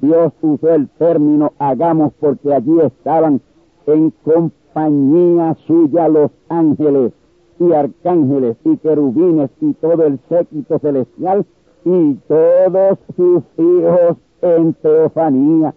Dios 0.00 0.32
usó 0.40 0.70
el 0.70 0.88
término 0.88 1.52
hagamos 1.58 2.12
porque 2.20 2.52
allí 2.52 2.80
estaban 2.80 3.40
en 3.86 4.10
compañía 4.24 5.54
suya 5.66 6.08
los 6.08 6.30
ángeles 6.48 7.12
y 7.58 7.72
arcángeles 7.72 8.56
y 8.64 8.76
querubines 8.78 9.50
y 9.60 9.72
todo 9.74 10.04
el 10.04 10.18
séquito 10.28 10.78
celestial 10.78 11.44
y 11.84 12.14
todos 12.28 12.98
sus 13.16 13.42
hijos 13.58 14.16
en 14.40 14.74
teofanía. 14.74 15.74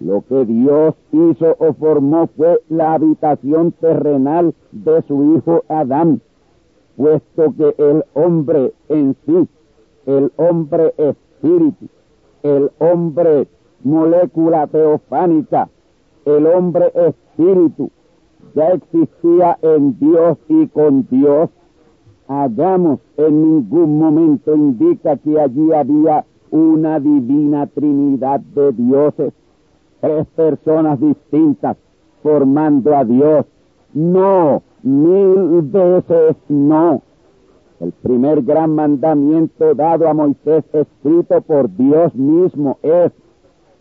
Lo 0.00 0.22
que 0.22 0.44
Dios 0.44 0.94
hizo 1.12 1.56
o 1.58 1.72
formó 1.74 2.28
fue 2.36 2.60
la 2.68 2.94
habitación 2.94 3.72
terrenal 3.72 4.54
de 4.72 5.02
su 5.02 5.36
hijo 5.36 5.62
Adán, 5.68 6.20
puesto 6.96 7.54
que 7.56 7.74
el 7.78 8.04
hombre 8.14 8.72
en 8.88 9.14
sí, 9.24 9.48
el 10.06 10.32
hombre 10.36 10.92
espíritu, 10.96 11.86
el 12.42 12.70
hombre 12.78 13.48
molécula 13.84 14.66
teofánica, 14.66 15.68
el 16.24 16.46
hombre 16.46 16.92
espíritu, 16.94 17.90
ya 18.54 18.68
existía 18.68 19.58
en 19.62 19.98
Dios 19.98 20.38
y 20.48 20.66
con 20.68 21.06
Dios. 21.10 21.50
Hagamos 22.28 23.00
en 23.16 23.42
ningún 23.42 23.98
momento 23.98 24.54
indica 24.54 25.16
que 25.16 25.40
allí 25.40 25.72
había 25.72 26.24
una 26.50 27.00
divina 27.00 27.66
trinidad 27.66 28.40
de 28.40 28.72
dioses, 28.72 29.32
tres 30.00 30.26
personas 30.36 31.00
distintas 31.00 31.76
formando 32.22 32.96
a 32.96 33.04
Dios. 33.04 33.46
No, 33.94 34.62
mil 34.82 35.62
veces 35.62 36.36
no. 36.48 37.02
El 37.82 37.90
primer 37.90 38.42
gran 38.42 38.76
mandamiento 38.76 39.74
dado 39.74 40.06
a 40.06 40.14
Moisés, 40.14 40.62
escrito 40.72 41.40
por 41.40 41.68
Dios 41.76 42.14
mismo, 42.14 42.78
es 42.80 43.10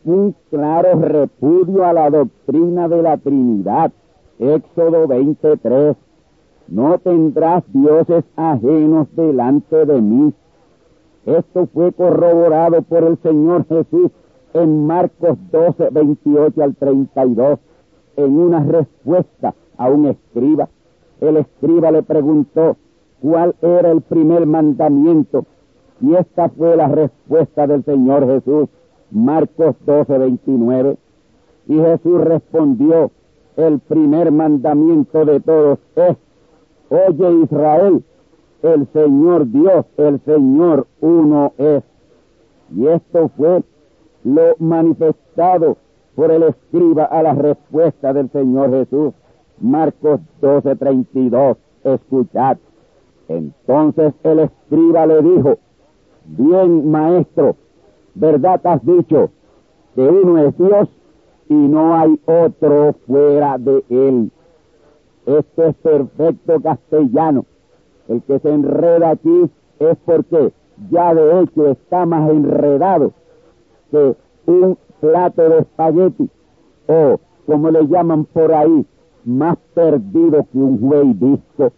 un 0.04 0.34
claro 0.50 1.00
repudio 1.00 1.86
a 1.86 1.94
la 1.94 2.10
doctrina 2.10 2.88
de 2.88 3.04
la 3.04 3.18
Trinidad. 3.18 3.92
Éxodo 4.40 5.08
23. 5.08 5.96
No 6.70 6.98
tendrás 6.98 7.64
dioses 7.72 8.24
ajenos 8.38 9.08
delante 9.16 9.86
de 9.86 10.02
mí. 10.02 10.34
Esto 11.28 11.68
fue 11.72 11.92
corroborado 11.92 12.82
por 12.82 13.04
el 13.04 13.20
Señor 13.20 13.68
Jesús 13.68 14.10
en 14.56 14.88
Marcos 14.88 15.38
12, 15.52 15.90
28 15.92 16.64
al 16.64 16.76
32, 16.76 17.60
en 18.16 18.36
una 18.36 18.64
respuesta 18.64 19.54
a 19.78 19.90
un 19.92 20.08
escriba. 20.08 20.70
El 21.20 21.38
escriba 21.38 21.92
le 21.92 22.02
preguntó 22.02 22.78
cuál 23.22 23.56
era 23.62 23.92
el 23.92 24.02
primer 24.02 24.46
mandamiento 24.46 25.46
y 26.02 26.16
esta 26.16 26.50
fue 26.50 26.76
la 26.76 26.88
respuesta 26.88 27.68
del 27.68 27.86
Señor 27.86 28.26
Jesús, 28.26 28.70
Marcos 29.12 29.76
12, 29.86 30.18
29. 30.18 30.98
Y 31.68 31.76
Jesús 31.78 32.22
respondió, 32.22 33.12
el 33.56 33.80
primer 33.80 34.32
mandamiento 34.32 35.26
de 35.26 35.40
todos 35.42 35.78
es, 35.96 36.18
oye 36.90 37.44
Israel, 37.44 38.04
el 38.64 38.88
Señor 38.94 39.52
Dios, 39.52 39.86
el 39.98 40.20
Señor 40.22 40.88
uno 41.02 41.54
es. 41.58 41.84
Y 42.76 42.88
esto 42.88 43.30
fue 43.38 43.64
lo 44.24 44.56
manifestado 44.58 45.78
por 46.16 46.32
el 46.32 46.44
escriba 46.44 47.06
a 47.06 47.22
la 47.22 47.34
respuesta 47.34 48.14
del 48.14 48.32
Señor 48.32 48.72
Jesús. 48.72 49.14
Marcos 49.60 50.20
12:32, 50.42 51.58
escuchad. 51.84 52.58
Entonces 53.38 54.14
el 54.24 54.40
escriba 54.40 55.06
le 55.06 55.22
dijo, 55.22 55.58
bien 56.26 56.90
maestro, 56.90 57.56
¿verdad 58.16 58.60
has 58.66 58.86
dicho 58.86 59.30
que 59.96 60.02
uno 60.02 60.38
es 60.38 60.58
Dios 60.58 60.90
y 61.50 61.54
no 61.54 61.96
hay 61.96 62.20
otro 62.26 62.96
fuera 63.06 63.58
de 63.58 63.84
él. 63.90 64.32
Esto 65.26 65.64
es 65.66 65.76
perfecto 65.76 66.62
castellano. 66.62 67.46
El 68.08 68.22
que 68.24 68.40
se 68.40 68.50
enreda 68.50 69.12
aquí 69.12 69.50
es 69.80 69.98
porque 70.06 70.54
ya 70.90 71.14
de 71.14 71.42
hecho 71.42 71.68
está 71.68 72.06
más 72.06 72.30
enredado 72.30 73.12
que 73.92 74.16
un 74.46 74.78
plato 75.00 75.50
de 75.50 75.60
espagueti 75.60 76.30
o, 76.88 77.20
como 77.46 77.70
le 77.70 77.88
llaman 77.88 78.26
por 78.26 78.54
ahí, 78.54 78.86
más 79.26 79.58
perdido 79.74 80.46
que 80.52 80.58
un 80.58 80.80
güey 80.80 81.14
disco. 81.14 81.74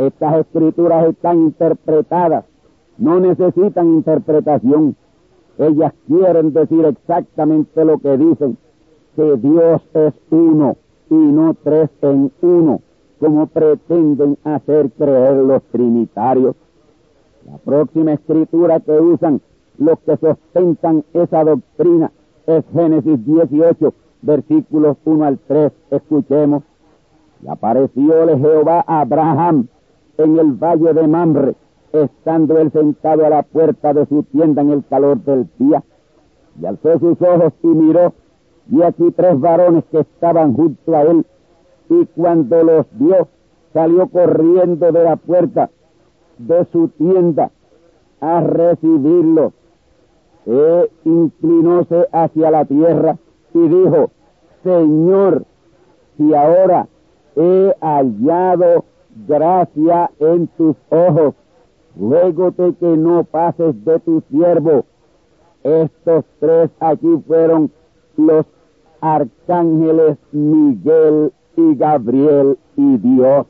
Estas 0.00 0.34
escrituras 0.36 1.10
están 1.10 1.40
interpretadas, 1.40 2.46
no 2.96 3.20
necesitan 3.20 3.86
interpretación. 3.88 4.96
Ellas 5.58 5.92
quieren 6.06 6.54
decir 6.54 6.86
exactamente 6.86 7.84
lo 7.84 7.98
que 7.98 8.16
dicen 8.16 8.56
que 9.14 9.36
Dios 9.36 9.82
es 9.92 10.14
uno 10.30 10.78
y 11.10 11.14
no 11.14 11.54
tres 11.62 11.90
en 12.00 12.32
uno, 12.40 12.80
como 13.18 13.46
pretenden 13.48 14.38
hacer 14.42 14.90
creer 14.92 15.34
los 15.34 15.62
trinitarios. 15.64 16.56
La 17.44 17.58
próxima 17.58 18.14
escritura 18.14 18.80
que 18.80 18.98
usan 18.98 19.42
los 19.76 19.98
que 19.98 20.16
sustentan 20.16 21.04
esa 21.12 21.44
doctrina 21.44 22.10
es 22.46 22.64
Génesis 22.72 23.22
18, 23.26 23.92
versículos 24.22 24.96
1 25.04 25.24
al 25.26 25.38
3. 25.40 25.72
Escuchemos. 25.90 26.62
Y 27.42 27.48
aparecióle 27.48 28.38
Jehová 28.38 28.82
a 28.86 29.00
Abraham 29.00 29.68
en 30.24 30.38
el 30.38 30.52
valle 30.52 30.92
de 30.92 31.06
Mamre, 31.06 31.54
estando 31.92 32.58
él 32.58 32.70
sentado 32.72 33.26
a 33.26 33.30
la 33.30 33.42
puerta 33.42 33.92
de 33.92 34.06
su 34.06 34.22
tienda 34.24 34.62
en 34.62 34.70
el 34.70 34.84
calor 34.84 35.22
del 35.24 35.48
día. 35.58 35.82
Y 36.60 36.66
alzó 36.66 36.98
sus 36.98 37.20
ojos 37.22 37.52
y 37.62 37.66
miró, 37.68 38.12
y 38.70 38.82
aquí 38.82 39.10
tres 39.12 39.38
varones 39.40 39.84
que 39.90 40.00
estaban 40.00 40.54
junto 40.54 40.96
a 40.96 41.02
él, 41.02 41.26
y 41.88 42.06
cuando 42.06 42.62
los 42.62 42.86
vio, 42.92 43.28
salió 43.72 44.08
corriendo 44.08 44.92
de 44.92 45.04
la 45.04 45.16
puerta 45.16 45.70
de 46.38 46.64
su 46.66 46.88
tienda 46.88 47.50
a 48.20 48.40
recibirlo. 48.40 49.52
E 50.46 50.90
inclinóse 51.04 52.08
hacia 52.12 52.50
la 52.50 52.64
tierra 52.64 53.16
y 53.52 53.68
dijo, 53.68 54.10
Señor, 54.62 55.44
si 56.16 56.34
ahora 56.34 56.88
he 57.36 57.74
hallado 57.80 58.84
gracia 59.26 60.10
en 60.18 60.46
tus 60.48 60.76
ojos, 60.90 61.34
ruégote 61.98 62.74
que 62.74 62.96
no 62.96 63.24
pases 63.24 63.84
de 63.84 63.98
tu 64.00 64.22
siervo. 64.30 64.84
Estos 65.62 66.24
tres 66.38 66.70
aquí 66.80 67.22
fueron 67.26 67.70
los 68.16 68.46
arcángeles 69.00 70.18
Miguel 70.32 71.32
y 71.56 71.74
Gabriel 71.74 72.58
y 72.76 72.96
Dios. 72.98 73.46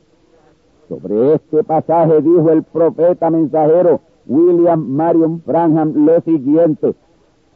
Sobre 0.89 1.35
este 1.35 1.63
pasaje 1.63 2.21
dijo 2.21 2.49
el 2.51 2.63
profeta 2.63 3.29
mensajero 3.29 4.01
William 4.27 4.85
Marion 4.87 5.41
Branham 5.45 6.05
lo 6.05 6.19
siguiente. 6.21 6.93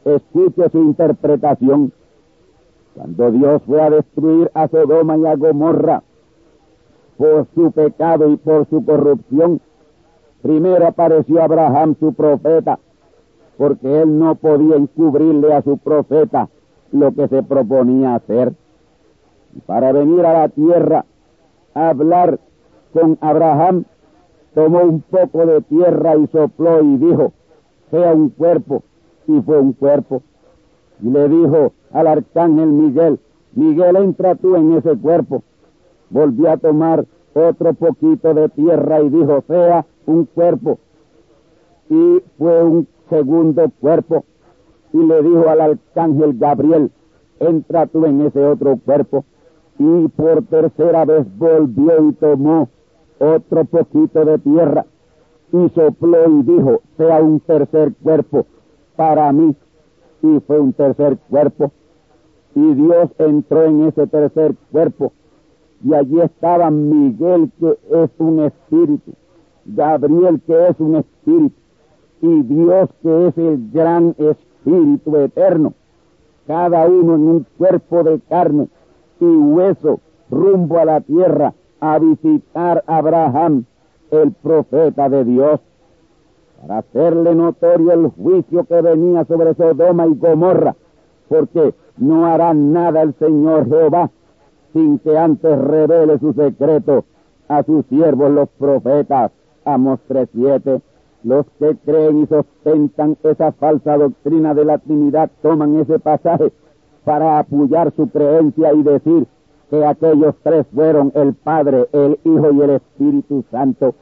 Escuche 0.05 0.69
su 0.69 0.77
interpretación. 0.77 1.91
Cuando 2.95 3.31
Dios 3.31 3.61
fue 3.65 3.81
a 3.81 3.89
destruir 3.89 4.49
a 4.53 4.67
Sodoma 4.69 5.17
y 5.17 5.25
a 5.25 5.35
Gomorra 5.35 6.01
por 7.17 7.47
su 7.55 7.71
pecado 7.71 8.29
y 8.29 8.37
por 8.37 8.67
su 8.69 8.83
corrupción, 8.85 9.61
primero 10.41 10.87
apareció 10.87 11.41
Abraham 11.41 11.95
su 11.99 12.13
profeta, 12.13 12.79
porque 13.57 14.01
él 14.01 14.19
no 14.19 14.35
podía 14.35 14.75
encubrirle 14.75 15.53
a 15.53 15.61
su 15.61 15.77
profeta 15.77 16.49
lo 16.91 17.13
que 17.13 17.27
se 17.27 17.43
proponía 17.43 18.15
hacer. 18.15 18.53
Para 19.65 19.91
venir 19.91 20.25
a 20.25 20.33
la 20.33 20.49
tierra 20.49 21.05
a 21.73 21.89
hablar 21.89 22.39
con 22.93 23.17
Abraham, 23.21 23.85
tomó 24.53 24.81
un 24.81 25.01
poco 25.01 25.45
de 25.45 25.61
tierra 25.61 26.15
y 26.17 26.27
sopló 26.27 26.81
y 26.81 26.97
dijo, 26.97 27.33
sea 27.91 28.13
un 28.13 28.29
cuerpo, 28.29 28.83
y 29.27 29.41
fue 29.41 29.59
un 29.59 29.73
cuerpo. 29.73 30.21
Y 31.01 31.09
le 31.09 31.27
dijo 31.29 31.73
al 31.91 32.07
arcángel 32.07 32.67
Miguel, 32.67 33.19
Miguel, 33.53 33.95
entra 33.97 34.35
tú 34.35 34.55
en 34.55 34.73
ese 34.73 34.97
cuerpo. 34.97 35.43
Volvió 36.09 36.51
a 36.51 36.57
tomar 36.57 37.05
otro 37.33 37.73
poquito 37.73 38.33
de 38.33 38.49
tierra 38.49 39.01
y 39.01 39.09
dijo, 39.09 39.43
sea 39.47 39.85
un 40.05 40.25
cuerpo. 40.25 40.79
Y 41.89 42.21
fue 42.37 42.63
un 42.63 42.87
segundo 43.09 43.71
cuerpo. 43.79 44.25
Y 44.93 44.97
le 44.97 45.21
dijo 45.21 45.49
al 45.49 45.61
arcángel 45.61 46.37
Gabriel, 46.37 46.91
entra 47.39 47.87
tú 47.87 48.05
en 48.05 48.21
ese 48.21 48.43
otro 48.45 48.77
cuerpo. 48.77 49.25
Y 49.77 50.07
por 50.09 50.43
tercera 50.43 51.03
vez 51.05 51.25
volvió 51.37 52.09
y 52.09 52.13
tomó 52.13 52.69
otro 53.19 53.65
poquito 53.65 54.23
de 54.23 54.39
tierra 54.39 54.85
y 55.51 55.69
sopló 55.69 56.29
y 56.29 56.43
dijo, 56.43 56.81
sea 56.97 57.21
un 57.21 57.39
tercer 57.39 57.93
cuerpo 58.01 58.45
para 58.95 59.31
mí. 59.31 59.55
Y 60.21 60.39
fue 60.41 60.59
un 60.59 60.73
tercer 60.73 61.17
cuerpo. 61.29 61.71
Y 62.55 62.73
Dios 62.73 63.09
entró 63.17 63.63
en 63.65 63.83
ese 63.83 64.07
tercer 64.07 64.55
cuerpo. 64.71 65.13
Y 65.83 65.93
allí 65.93 66.21
estaba 66.21 66.71
Miguel, 66.71 67.51
que 67.59 67.77
es 67.91 68.09
un 68.17 68.39
espíritu. 68.39 69.13
Gabriel, 69.65 70.41
que 70.45 70.67
es 70.67 70.79
un 70.79 70.95
espíritu. 70.95 71.55
Y 72.21 72.41
Dios, 72.43 72.89
que 73.01 73.27
es 73.27 73.37
el 73.37 73.71
gran 73.71 74.15
espíritu 74.17 75.17
eterno. 75.17 75.73
Cada 76.47 76.87
uno 76.87 77.15
en 77.15 77.27
un 77.27 77.47
cuerpo 77.57 78.03
de 78.03 78.19
carne 78.29 78.69
y 79.19 79.25
hueso 79.25 79.99
rumbo 80.29 80.79
a 80.79 80.85
la 80.85 81.01
tierra 81.01 81.53
a 81.79 81.99
visitar 81.99 82.83
a 82.87 82.97
Abraham, 82.97 83.65
el 84.11 84.31
profeta 84.31 85.09
de 85.09 85.25
Dios, 85.25 85.59
para 86.61 86.79
hacerle 86.79 87.35
notorio 87.35 87.91
el 87.91 88.07
juicio 88.09 88.63
que 88.65 88.81
venía 88.81 89.25
sobre 89.25 89.53
Sodoma 89.55 90.07
y 90.07 90.15
Gomorra, 90.15 90.75
porque 91.27 91.73
no 91.97 92.25
hará 92.25 92.53
nada 92.53 93.01
el 93.01 93.13
Señor 93.15 93.67
Jehová 93.67 94.09
sin 94.75 94.99
que 94.99 95.17
antes 95.17 95.57
revele 95.57 96.19
su 96.19 96.33
secreto 96.33 97.05
a 97.47 97.63
sus 97.63 97.85
siervos 97.85 98.29
los 98.29 98.49
profetas. 98.59 99.31
Amos 99.63 100.01
3.7. 100.09 100.81
Los 101.23 101.45
que 101.57 101.77
creen 101.85 102.23
y 102.23 102.27
sostentan 102.27 103.15
esa 103.23 103.53
falsa 103.53 103.97
doctrina 103.97 104.53
de 104.53 104.65
la 104.65 104.77
Trinidad 104.79 105.31
toman 105.41 105.79
ese 105.79 105.97
pasaje 105.97 106.51
para 107.05 107.39
apoyar 107.39 107.93
su 107.95 108.09
creencia 108.09 108.73
y 108.73 108.83
decir 108.83 109.27
que 109.69 109.85
aquellos 109.85 110.35
tres 110.43 110.67
fueron 110.75 111.13
el 111.15 111.33
Padre, 111.35 111.87
el 111.93 112.19
Hijo 112.25 112.51
y 112.51 112.61
el 112.61 112.69
Espíritu 112.71 113.45
Santo. 113.49 113.95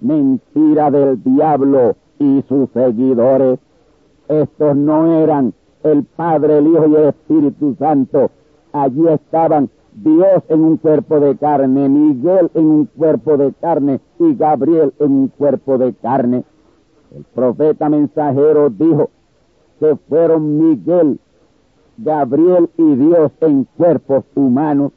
Mentira 0.00 0.90
del 0.90 1.22
diablo 1.22 1.96
y 2.18 2.42
sus 2.48 2.70
seguidores. 2.70 3.58
Estos 4.28 4.74
no 4.74 5.20
eran 5.20 5.52
el 5.82 6.04
Padre, 6.04 6.58
el 6.58 6.66
Hijo 6.68 6.86
y 6.88 6.94
el 6.94 7.04
Espíritu 7.08 7.76
Santo. 7.78 8.30
Allí 8.72 9.06
estaban 9.08 9.68
Dios 9.94 10.42
en 10.48 10.60
un 10.64 10.76
cuerpo 10.76 11.20
de 11.20 11.36
carne, 11.36 11.88
Miguel 11.88 12.50
en 12.54 12.66
un 12.66 12.84
cuerpo 12.86 13.36
de 13.36 13.52
carne 13.52 14.00
y 14.18 14.34
Gabriel 14.34 14.92
en 14.98 15.12
un 15.12 15.28
cuerpo 15.28 15.78
de 15.78 15.94
carne. 15.94 16.44
El 17.14 17.24
profeta 17.34 17.88
mensajero 17.88 18.70
dijo 18.70 19.10
que 19.78 19.96
fueron 20.08 20.58
Miguel, 20.58 21.20
Gabriel 21.96 22.70
y 22.76 22.94
Dios 22.96 23.30
en 23.40 23.64
cuerpos 23.76 24.24
humanos 24.34 24.92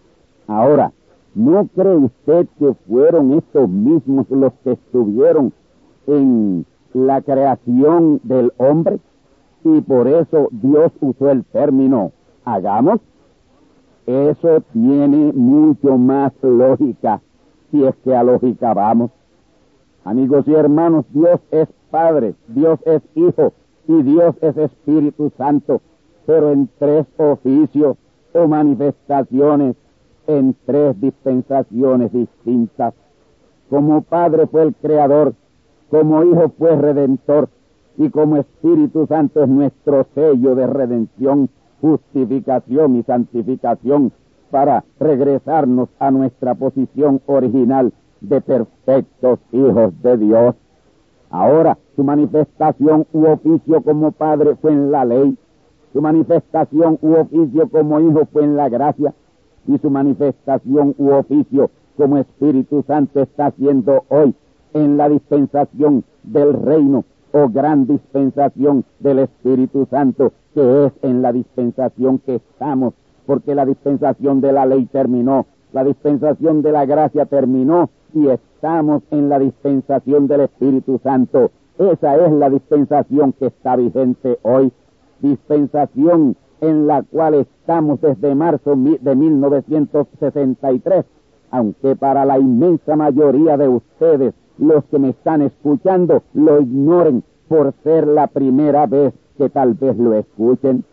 Ahora, 0.47 0.93
¿no 1.35 1.67
cree 1.67 1.97
usted 1.97 2.47
que 2.57 2.73
fueron 2.87 3.33
estos 3.33 3.67
mismos 3.69 4.29
los 4.29 4.53
que 4.63 4.71
estuvieron 4.71 5.51
en 6.07 6.65
la 6.93 7.21
creación 7.21 8.21
del 8.23 8.53
hombre? 8.57 8.99
Y 9.65 9.81
por 9.81 10.07
eso 10.07 10.47
Dios 10.51 10.93
usó 11.01 11.29
el 11.29 11.43
término 11.43 12.13
hagamos. 12.45 13.01
Eso 14.07 14.61
tiene 14.71 15.33
mucho 15.33 15.97
más 15.97 16.31
lógica, 16.41 17.21
si 17.69 17.83
es 17.83 17.93
que 18.05 18.15
a 18.15 18.23
lógica 18.23 18.73
vamos. 18.73 19.11
Amigos 20.05 20.47
y 20.47 20.53
hermanos, 20.53 21.05
Dios 21.09 21.41
es 21.51 21.67
Padre, 21.91 22.35
Dios 22.47 22.79
es 22.85 23.01
Hijo 23.15 23.51
y 23.85 24.01
Dios 24.03 24.33
es 24.39 24.55
Espíritu 24.55 25.29
Santo, 25.37 25.81
pero 26.25 26.53
en 26.53 26.69
tres 26.79 27.05
oficios 27.17 27.97
o 28.33 28.47
manifestaciones 28.47 29.75
en 30.25 30.55
tres 30.65 30.99
dispensaciones 31.01 32.13
distintas. 32.13 32.93
Como 33.69 34.03
Padre 34.03 34.47
fue 34.47 34.63
el 34.63 34.75
Creador, 34.75 35.33
como 35.89 36.23
Hijo 36.23 36.53
fue 36.57 36.77
Redentor 36.77 37.49
y 37.97 38.09
como 38.09 38.37
Espíritu 38.37 39.05
Santo 39.07 39.43
es 39.43 39.49
nuestro 39.49 40.07
sello 40.15 40.55
de 40.55 40.67
redención, 40.67 41.49
justificación 41.81 42.95
y 42.95 43.03
santificación 43.03 44.11
para 44.51 44.83
regresarnos 44.99 45.89
a 45.99 46.11
nuestra 46.11 46.55
posición 46.55 47.21
original 47.25 47.93
de 48.21 48.41
perfectos 48.41 49.39
hijos 49.51 49.93
de 50.01 50.17
Dios. 50.17 50.55
Ahora, 51.29 51.77
su 51.95 52.03
manifestación 52.03 53.05
u 53.11 53.25
oficio 53.25 53.81
como 53.81 54.11
Padre 54.11 54.55
fue 54.55 54.71
en 54.71 54.91
la 54.91 55.03
ley, 55.03 55.37
su 55.93 56.01
manifestación 56.01 56.97
u 57.01 57.13
oficio 57.13 57.69
como 57.69 57.99
Hijo 57.99 58.27
fue 58.31 58.43
en 58.43 58.55
la 58.55 58.69
gracia, 58.69 59.13
y 59.67 59.77
su 59.79 59.89
manifestación 59.89 60.95
u 60.97 61.11
oficio 61.11 61.69
como 61.97 62.17
Espíritu 62.17 62.83
Santo 62.87 63.21
está 63.21 63.47
haciendo 63.47 64.05
hoy 64.07 64.33
en 64.73 64.97
la 64.97 65.09
dispensación 65.09 66.03
del 66.23 66.53
reino 66.53 67.03
o 67.33 67.49
gran 67.49 67.85
dispensación 67.87 68.85
del 68.99 69.19
Espíritu 69.19 69.87
Santo, 69.89 70.31
que 70.57 70.85
es 70.85 70.93
en 71.03 71.21
la 71.21 71.31
dispensación 71.31 72.17
que 72.17 72.37
estamos, 72.37 72.95
porque 73.27 73.53
la 73.53 73.63
dispensación 73.63 74.41
de 74.41 74.51
la 74.53 74.65
ley 74.65 74.87
terminó, 74.87 75.45
la 75.71 75.83
dispensación 75.83 76.63
de 76.63 76.71
la 76.71 76.87
gracia 76.87 77.27
terminó 77.27 77.91
y 78.11 78.27
estamos 78.29 79.03
en 79.11 79.29
la 79.29 79.37
dispensación 79.37 80.25
del 80.25 80.41
Espíritu 80.41 80.99
Santo. 81.03 81.51
Esa 81.77 82.15
es 82.25 82.31
la 82.31 82.49
dispensación 82.49 83.33
que 83.33 83.45
está 83.45 83.75
vigente 83.75 84.39
hoy, 84.41 84.71
dispensación 85.19 86.35
en 86.61 86.87
la 86.87 87.03
cual 87.03 87.35
estamos 87.35 88.01
desde 88.01 88.33
marzo 88.33 88.75
de 88.75 89.15
1963, 89.15 91.05
aunque 91.51 91.95
para 91.95 92.25
la 92.25 92.39
inmensa 92.39 92.95
mayoría 92.95 93.57
de 93.57 93.67
ustedes, 93.67 94.33
los 94.57 94.83
que 94.85 94.97
me 94.97 95.09
están 95.09 95.43
escuchando, 95.43 96.23
lo 96.33 96.59
ignoren 96.59 97.23
por 97.47 97.75
ser 97.83 98.07
la 98.07 98.25
primera 98.25 98.87
vez 98.87 99.13
que 99.37 99.49
tal 99.49 99.73
vez 99.73 99.97
lo 99.97 100.13
escuchen. 100.13 100.83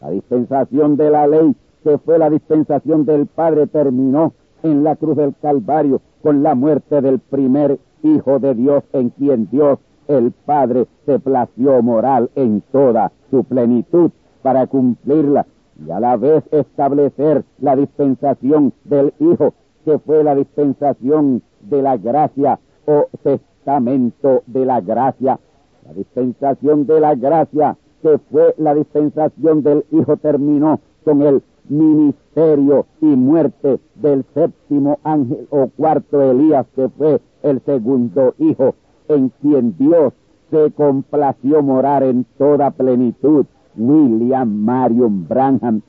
La 0.00 0.10
dispensación 0.10 0.96
de 0.96 1.10
la 1.10 1.26
ley, 1.26 1.54
que 1.82 1.98
fue 1.98 2.18
la 2.18 2.30
dispensación 2.30 3.04
del 3.04 3.26
Padre, 3.26 3.66
terminó 3.66 4.32
en 4.62 4.84
la 4.84 4.96
cruz 4.96 5.16
del 5.16 5.34
Calvario 5.40 6.00
con 6.22 6.42
la 6.42 6.54
muerte 6.54 7.00
del 7.00 7.18
primer 7.18 7.78
Hijo 8.02 8.38
de 8.38 8.54
Dios 8.54 8.84
en 8.92 9.10
quien 9.10 9.48
Dios 9.50 9.78
el 10.08 10.32
Padre 10.32 10.86
se 11.04 11.18
plació 11.18 11.82
moral 11.82 12.30
en 12.34 12.62
toda 12.72 13.12
su 13.30 13.42
plenitud 13.44 14.10
para 14.42 14.66
cumplirla 14.66 15.46
y 15.84 15.90
a 15.90 16.00
la 16.00 16.16
vez 16.16 16.44
establecer 16.52 17.44
la 17.58 17.76
dispensación 17.76 18.72
del 18.84 19.12
Hijo, 19.18 19.54
que 19.84 19.98
fue 19.98 20.24
la 20.24 20.34
dispensación 20.34 21.42
de 21.60 21.82
la 21.82 21.96
gracia 21.96 22.58
o 22.86 23.08
testamento 23.22 24.42
de 24.46 24.64
la 24.64 24.80
gracia. 24.80 25.38
La 25.84 25.92
dispensación 25.92 26.86
de 26.86 27.00
la 27.00 27.14
gracia, 27.14 27.76
que 28.02 28.18
fue 28.30 28.54
la 28.58 28.74
dispensación 28.74 29.62
del 29.62 29.84
Hijo, 29.90 30.16
terminó 30.16 30.80
con 31.04 31.22
el 31.22 31.42
ministerio 31.68 32.86
y 33.00 33.06
muerte 33.06 33.80
del 33.94 34.24
séptimo 34.34 34.98
ángel 35.04 35.46
o 35.50 35.68
cuarto 35.76 36.22
Elías, 36.22 36.66
que 36.74 36.88
fue 36.88 37.20
el 37.42 37.60
segundo 37.62 38.34
hijo, 38.38 38.74
en 39.08 39.30
quien 39.40 39.76
Dios 39.76 40.12
se 40.50 40.70
complació 40.72 41.62
morar 41.62 42.02
en 42.02 42.24
toda 42.38 42.70
plenitud. 42.70 43.46
William 43.76 44.48
Marion 44.48 45.28
Branham, 45.28 45.82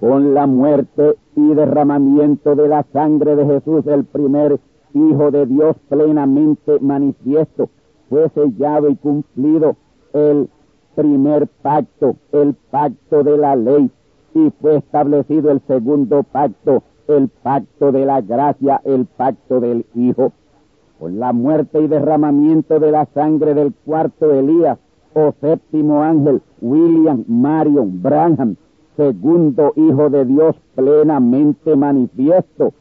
con 0.00 0.32
la 0.32 0.46
muerte 0.46 1.16
y 1.34 1.54
derramamiento 1.54 2.54
de 2.54 2.68
la 2.68 2.84
sangre 2.92 3.36
de 3.36 3.44
Jesús, 3.46 3.86
el 3.86 4.04
primer 4.04 4.58
Hijo 4.94 5.30
de 5.30 5.44
Dios 5.44 5.76
plenamente 5.90 6.78
manifiesto, 6.80 7.68
fue 8.08 8.30
sellado 8.30 8.88
y 8.88 8.96
cumplido 8.96 9.76
el 10.14 10.48
primer 10.96 11.46
pacto, 11.62 12.16
el 12.32 12.54
pacto 12.70 13.22
de 13.22 13.36
la 13.36 13.54
ley, 13.54 13.90
y 14.34 14.50
fue 14.60 14.76
establecido 14.76 15.50
el 15.50 15.60
segundo 15.68 16.24
pacto, 16.24 16.82
el 17.06 17.28
pacto 17.28 17.92
de 17.92 18.04
la 18.04 18.20
gracia, 18.22 18.80
el 18.84 19.04
pacto 19.04 19.60
del 19.60 19.86
Hijo. 19.94 20.32
Con 20.98 21.20
la 21.20 21.32
muerte 21.32 21.80
y 21.82 21.86
derramamiento 21.86 22.80
de 22.80 22.90
la 22.90 23.06
sangre 23.14 23.54
del 23.54 23.72
cuarto 23.84 24.32
Elías, 24.32 24.78
o 25.14 25.32
séptimo 25.40 26.02
ángel, 26.02 26.42
William 26.60 27.24
Marion 27.28 28.02
Branham, 28.02 28.56
segundo 28.96 29.72
Hijo 29.76 30.10
de 30.10 30.24
Dios 30.24 30.56
plenamente 30.74 31.76
manifiesto, 31.76 32.72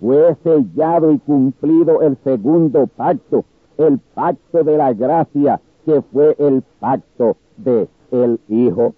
fue 0.00 0.36
sellado 0.42 1.12
y 1.12 1.18
cumplido 1.18 2.02
el 2.02 2.16
segundo 2.24 2.88
pacto, 2.88 3.44
el 3.78 3.98
pacto 4.14 4.64
de 4.64 4.76
la 4.76 4.92
gracia, 4.92 5.60
que 5.84 6.02
fue 6.02 6.36
el 6.38 6.62
pacto 6.78 7.36
de 7.56 7.88
el 8.10 8.40
Hijo. 8.48 8.94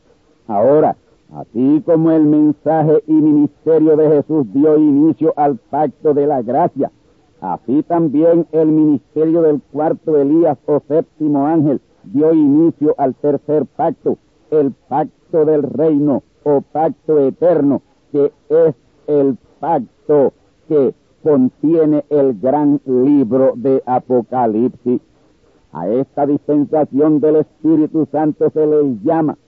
Ahora, 0.47 0.97
Así 1.35 1.83
como 1.87 2.11
el 2.11 2.25
mensaje 2.25 3.03
y 3.07 3.13
ministerio 3.13 3.97
de 3.97 4.07
Jesús 4.07 4.53
dio 4.53 4.77
inicio 4.77 5.33
al 5.37 5.57
pacto 5.57 6.13
de 6.13 6.27
la 6.27 6.43
gracia, 6.43 6.93
así 7.41 7.83
también 7.85 8.47
el 8.53 8.69
ministerio 8.69 9.41
del 9.41 9.63
cuarto 9.73 10.19
Elías 10.19 10.59
o 10.67 10.83
séptimo 10.87 11.47
ángel 11.47 11.81
dio 12.05 12.35
inicio 12.35 12.95
al 12.99 13.15
tercer 13.15 13.65
pacto, 13.65 14.19
el 14.51 14.73
pacto 14.73 15.47
del 15.47 15.63
reino 15.63 16.23
o 16.45 16.61
pacto 16.61 17.19
eterno, 17.19 17.81
que 18.11 18.31
es 18.51 18.75
el 19.07 19.39
pacto 19.59 20.35
que 20.69 20.93
contiene 21.23 22.05
el 22.11 22.39
gran 22.39 22.79
libro 22.85 23.55
de 23.57 23.83
Apocalipsis. 23.87 25.01
A 25.73 25.89
esta 25.89 26.27
dispensación 26.27 27.21
del 27.21 27.37
Espíritu 27.37 28.07
Santo 28.13 28.51
se 28.51 28.67
le 28.67 28.99
llama 29.03 29.39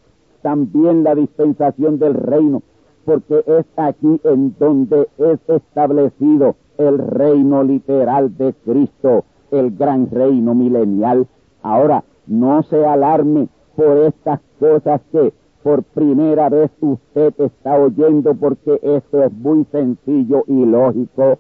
también 0.42 1.04
la 1.04 1.14
dispensación 1.14 1.98
del 1.98 2.14
reino, 2.14 2.62
porque 3.04 3.44
es 3.46 3.66
aquí 3.76 4.20
en 4.24 4.54
donde 4.58 5.08
es 5.18 5.38
establecido 5.48 6.56
el 6.78 6.98
reino 6.98 7.62
literal 7.62 8.36
de 8.36 8.54
Cristo, 8.64 9.24
el 9.50 9.76
gran 9.76 10.10
reino 10.10 10.54
milenial. 10.54 11.26
Ahora, 11.62 12.04
no 12.26 12.62
se 12.64 12.84
alarme 12.86 13.48
por 13.76 13.98
estas 13.98 14.40
cosas 14.58 15.00
que 15.12 15.32
por 15.62 15.82
primera 15.82 16.48
vez 16.48 16.70
usted 16.80 17.32
está 17.38 17.78
oyendo, 17.78 18.34
porque 18.34 18.78
esto 18.82 19.24
es 19.24 19.32
muy 19.32 19.64
sencillo 19.72 20.44
y 20.46 20.64
lógico. 20.64 21.38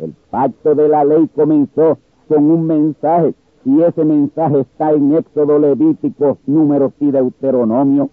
El 0.00 0.14
pacto 0.30 0.74
de 0.74 0.88
la 0.88 1.04
ley 1.04 1.28
comenzó 1.34 1.98
con 2.28 2.50
un 2.50 2.66
mensaje, 2.66 3.34
y 3.68 3.82
ese 3.82 4.02
mensaje 4.02 4.60
está 4.60 4.92
en 4.92 5.14
Éxodo, 5.14 5.58
Levítico, 5.58 6.38
Números 6.46 6.94
y 7.00 7.10
Deuteronomio. 7.10 8.08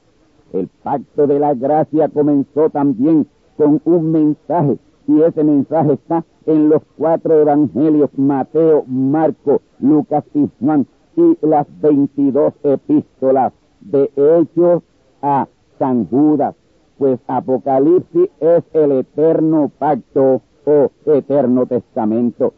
El 0.52 0.68
pacto 0.84 1.28
de 1.28 1.40
la 1.40 1.54
gracia 1.54 2.10
comenzó 2.10 2.70
también 2.70 3.26
con 3.56 3.82
un 3.86 4.12
mensaje 4.12 4.78
y 5.08 5.22
ese 5.22 5.46
mensaje 5.46 5.94
está 5.94 6.26
en 6.46 6.68
los 6.68 6.82
cuatro 6.98 7.40
evangelios, 7.40 8.10
Mateo, 8.18 8.84
Marco, 8.86 9.62
Lucas 9.80 10.26
y 10.34 10.50
Juan, 10.60 10.88
y 11.16 11.38
las 11.42 11.66
veintidós 11.80 12.54
epístolas 12.62 13.54
de 13.80 14.12
Hechos 14.18 14.84
a 15.22 15.48
San 15.80 16.06
Judas, 16.10 16.54
pues 16.98 17.18
Apocalipsis 17.28 18.30
es 18.42 18.64
el 18.74 18.92
eterno 18.92 19.72
pacto 19.80 20.42
o 20.66 20.92
eterno 21.06 21.66
testamento, 21.66 22.54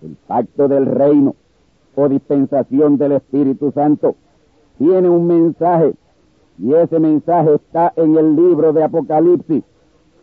el 0.00 0.16
pacto 0.28 0.68
del 0.68 0.86
reino 0.86 1.34
o 1.96 2.08
dispensación 2.08 2.98
del 2.98 3.12
Espíritu 3.12 3.72
Santo. 3.72 4.14
Tiene 4.78 5.08
un 5.08 5.26
mensaje 5.26 5.94
y 6.58 6.72
ese 6.74 7.00
mensaje 7.00 7.54
está 7.54 7.92
en 7.96 8.16
el 8.16 8.36
libro 8.36 8.72
de 8.72 8.84
Apocalipsis 8.84 9.64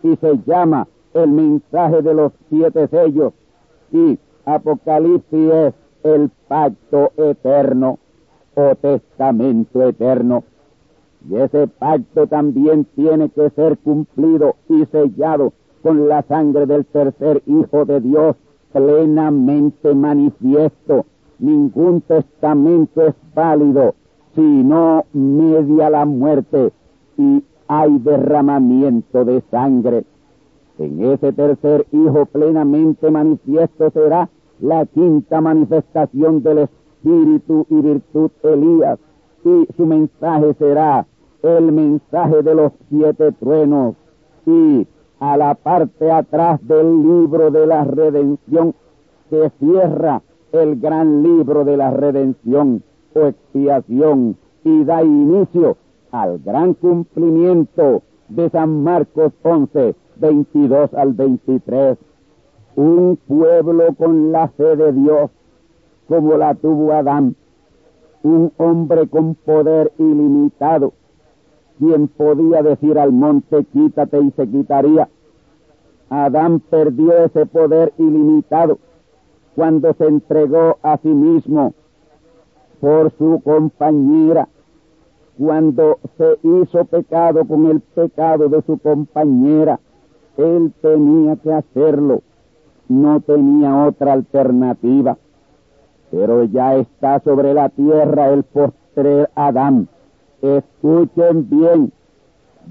y 0.02 0.16
se 0.16 0.40
llama 0.46 0.88
el 1.14 1.30
mensaje 1.30 2.02
de 2.02 2.14
los 2.14 2.32
siete 2.50 2.88
sellos. 2.88 3.34
Y 3.92 4.18
Apocalipsis 4.46 5.52
es 5.52 5.74
el 6.04 6.30
pacto 6.48 7.12
eterno 7.18 8.00
o 8.56 8.76
testamento 8.76 9.88
eterno. 9.88 10.44
Y 11.30 11.36
ese 11.36 11.68
pacto 11.68 12.28
también 12.28 12.86
tiene 12.96 13.30
que 13.30 13.50
ser 13.52 13.78
cumplido 13.78 14.56
y 14.70 14.86
sellado 14.88 15.54
con 15.82 16.08
la 16.08 16.24
sangre 16.24 16.66
del 16.66 16.86
tercer 16.86 17.44
Hijo 17.46 17.86
de 17.86 18.02
Dios 18.02 18.36
plenamente 18.74 19.94
manifiesto. 19.94 21.06
Ningún 21.44 22.00
testamento 22.00 23.06
es 23.06 23.16
válido 23.36 23.96
si 24.34 24.42
no 24.42 25.04
media 25.12 25.90
la 25.90 26.06
muerte 26.06 26.72
y 27.18 27.44
hay 27.68 28.00
derramamiento 28.00 29.26
de 29.26 29.42
sangre. 29.52 30.06
En 30.78 31.04
ese 31.04 31.34
tercer 31.34 31.86
Hijo 31.92 32.28
plenamente 32.28 33.12
manifiesto 33.12 33.92
será 33.92 34.30
la 34.62 34.86
quinta 34.86 35.42
manifestación 35.42 36.42
del 36.44 36.60
Espíritu 36.60 37.66
y 37.70 37.76
virtud 37.76 38.32
Elías, 38.44 39.00
y 39.44 39.68
su 39.76 39.86
mensaje 39.86 40.54
será 40.54 41.06
el 41.42 41.74
mensaje 41.74 42.42
de 42.42 42.56
los 42.56 42.72
siete 42.88 43.34
truenos, 43.34 43.96
y 44.46 44.88
a 45.20 45.36
la 45.36 45.56
parte 45.56 46.10
atrás 46.10 46.66
del 46.66 47.02
libro 47.02 47.52
de 47.52 47.68
la 47.68 47.84
redención 47.84 48.74
que 49.30 49.52
cierra 49.60 50.22
el 50.54 50.80
gran 50.80 51.24
libro 51.24 51.66
de 51.66 51.76
la 51.78 51.90
redención 51.90 52.84
o 53.16 53.22
expiación 53.26 54.38
y 54.64 54.84
da 54.84 55.04
inicio 55.04 55.78
al 56.12 56.40
gran 56.40 56.76
cumplimiento 56.76 58.04
de 58.30 58.50
San 58.52 58.84
Marcos 58.84 59.34
11, 59.42 59.96
22 60.18 60.94
al 60.94 61.14
23. 61.14 61.98
Un 62.76 63.18
pueblo 63.28 63.96
con 63.96 64.32
la 64.32 64.48
fe 64.50 64.76
de 64.76 64.94
Dios, 64.94 65.32
como 66.08 66.38
la 66.38 66.54
tuvo 66.54 66.94
Adán, 66.94 67.36
un 68.22 68.52
hombre 68.58 69.08
con 69.08 69.34
poder 69.34 69.92
ilimitado, 69.98 70.94
quien 71.80 72.08
podía 72.08 72.62
decir 72.62 73.00
al 73.00 73.12
monte 73.12 73.66
quítate 73.66 74.22
y 74.22 74.32
se 74.32 74.48
quitaría. 74.48 75.10
Adán 76.10 76.60
perdió 76.60 77.26
ese 77.26 77.48
poder 77.48 77.92
ilimitado 77.98 78.78
cuando 79.56 79.94
se 79.94 80.06
entregó 80.06 80.78
a 80.82 80.98
sí 80.98 81.10
mismo 81.10 81.74
por 82.80 83.12
su 83.18 83.42
compañera 83.44 84.48
cuando 85.38 86.00
se 86.18 86.38
hizo 86.44 86.86
pecado 86.86 87.46
con 87.46 87.66
el 87.68 87.82
pecado 87.82 88.50
de 88.50 88.62
su 88.64 88.78
compañera. 88.78 89.80
Él 90.38 90.74
tenía 90.82 91.36
que 91.38 91.54
hacerlo, 91.54 92.22
no 92.88 93.20
tenía 93.22 93.86
otra 93.86 94.14
alternativa. 94.14 95.18
Pero 96.12 96.44
ya 96.44 96.76
está 96.76 97.20
sobre 97.22 97.54
la 97.54 97.70
tierra 97.70 98.30
el 98.30 98.44
postrer 98.44 99.30
Adán. 99.36 99.88
Escuchen 100.42 101.50
bien, 101.50 101.92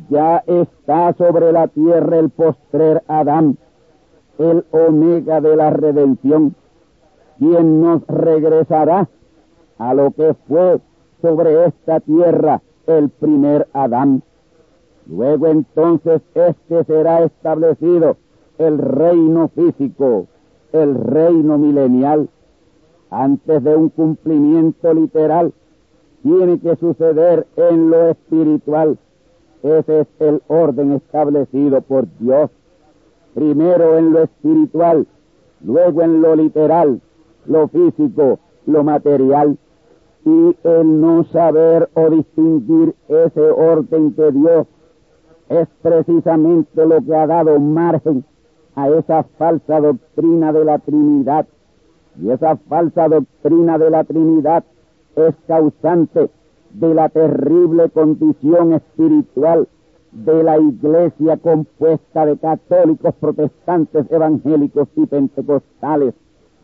ya 0.09 0.39
está 0.47 1.13
sobre 1.15 1.53
la 1.53 1.69
tierra 1.69 2.19
el 2.19 2.31
postrer 2.31 3.03
Adán, 3.09 3.57
el 4.39 4.65
omega 4.71 5.41
de 5.41 5.57
la 5.57 5.71
redención, 5.71 6.55
quien 7.43 7.81
nos 7.81 8.07
regresará 8.07 9.09
a 9.79 9.95
lo 9.95 10.13
que 10.13 10.35
fue 10.47 10.81
sobre 11.21 11.67
esta 11.67 11.99
tierra 11.99 12.63
el 12.87 13.09
primer 13.09 13.67
Adán. 13.73 14.23
Luego 15.07 15.49
entonces 15.49 16.23
este 16.35 16.85
será 16.85 17.25
establecido 17.25 18.17
el 18.59 18.79
reino 18.79 19.49
físico 19.49 20.29
el 20.73 20.95
reino 20.95 21.59
milenial, 21.59 22.29
antes 23.11 23.63
de 23.63 23.77
un 23.77 23.91
cumplimiento 23.91 24.95
literal, 24.95 25.53
tiene 26.23 26.59
que 26.61 26.77
suceder 26.77 27.47
en 27.57 27.91
lo 27.91 28.09
espiritual. 28.09 28.99
Ese 29.63 30.01
es 30.01 30.07
el 30.19 30.43
orden 30.49 30.93
establecido 30.93 31.83
por 31.83 32.07
Dios. 32.19 32.51
Primero 33.35 33.99
en 33.99 34.13
lo 34.13 34.23
espiritual, 34.23 35.07
luego 35.63 36.03
en 36.03 36.23
lo 36.23 36.37
literal, 36.37 37.01
lo 37.47 37.69
físico, 37.69 38.39
lo 38.67 38.85
material. 38.85 39.59
Y 40.25 40.57
el 40.63 41.01
no 41.01 41.25
saber 41.25 41.89
o 41.95 42.11
distinguir 42.11 42.95
ese 43.09 43.41
orden 43.41 44.13
que 44.13 44.31
Dios 44.31 44.67
es 45.49 45.69
precisamente 45.83 46.87
lo 46.87 47.03
que 47.03 47.15
ha 47.15 47.27
dado 47.27 47.59
margen 47.59 48.25
a 48.75 48.89
esa 48.89 49.25
falsa 49.37 49.81
doctrina 49.81 50.53
de 50.53 50.65
la 50.65 50.79
Trinidad. 50.79 51.47
Y 52.21 52.31
esa 52.31 52.57
falsa 52.57 53.09
doctrina 53.09 53.79
de 53.79 53.91
la 53.91 54.05
Trinidad 54.05 54.65
es 55.17 55.35
causante 55.47 56.31
de 56.71 56.95
la 56.95 57.09
terrible 57.09 57.91
condición 57.91 58.73
espiritual 58.75 59.69
de 60.13 60.43
la 60.43 60.59
iglesia 60.59 61.39
compuesta 61.39 62.27
de 62.27 62.37
católicos, 62.37 63.15
protestantes, 63.19 64.11
evangélicos 64.11 64.89
y 64.97 65.07
pentecostales, 65.07 66.15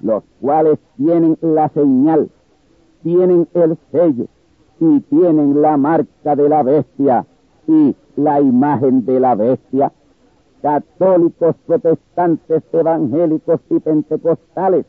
los 0.00 0.22
cuales 0.40 0.78
tienen 0.96 1.36
la 1.40 1.68
señal, 1.70 2.30
tienen 3.02 3.48
el 3.54 3.76
sello 3.90 4.26
y 4.80 5.00
tienen 5.00 5.60
la 5.60 5.76
marca 5.76 6.36
de 6.36 6.48
la 6.48 6.62
bestia 6.62 7.26
y 7.66 7.94
la 8.16 8.40
imagen 8.40 9.04
de 9.04 9.20
la 9.20 9.34
bestia. 9.34 9.92
Católicos, 10.62 11.56
protestantes, 11.66 12.62
evangélicos 12.72 13.60
y 13.70 13.78
pentecostales 13.78 14.86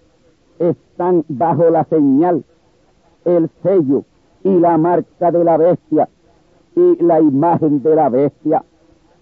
están 0.58 1.24
bajo 1.28 1.70
la 1.70 1.84
señal, 1.86 2.44
el 3.26 3.50
sello 3.64 4.04
y 4.44 4.60
la 4.60 4.78
marca 4.78 5.32
de 5.32 5.44
la 5.44 5.58
bestia 5.58 6.10
y 6.76 7.04
la 7.04 7.20
imagen 7.20 7.82
de 7.84 7.96
la 7.96 8.10
bestia. 8.10 8.64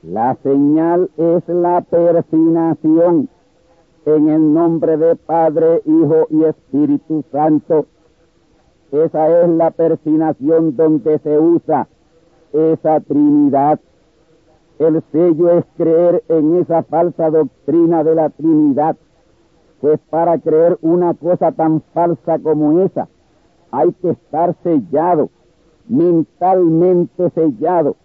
La 0.03 0.35
señal 0.43 1.09
es 1.17 1.47
la 1.47 1.81
persinación 1.81 3.29
en 4.07 4.29
el 4.29 4.53
nombre 4.53 4.95
de 4.95 5.17
Padre, 5.17 5.81
Hijo 5.83 6.27
y 6.29 6.45
Espíritu 6.45 7.25
Santo. 7.29 7.87
Esa 8.89 9.41
es 9.41 9.49
la 9.49 9.71
persinación 9.71 10.77
donde 10.77 11.19
se 11.19 11.37
usa 11.37 11.89
esa 12.53 13.01
Trinidad. 13.01 13.81
El 14.79 15.03
sello 15.11 15.49
es 15.57 15.65
creer 15.75 16.23
en 16.29 16.55
esa 16.55 16.83
falsa 16.83 17.29
doctrina 17.29 18.05
de 18.05 18.15
la 18.15 18.29
Trinidad. 18.29 18.95
Pues 19.81 19.99
para 20.09 20.39
creer 20.39 20.77
una 20.81 21.13
cosa 21.13 21.51
tan 21.51 21.81
falsa 21.93 22.39
como 22.39 22.83
esa, 22.83 23.09
hay 23.71 23.91
que 23.91 24.11
estar 24.11 24.55
sellado, 24.63 25.29
mentalmente 25.89 27.29
sellado, 27.31 27.97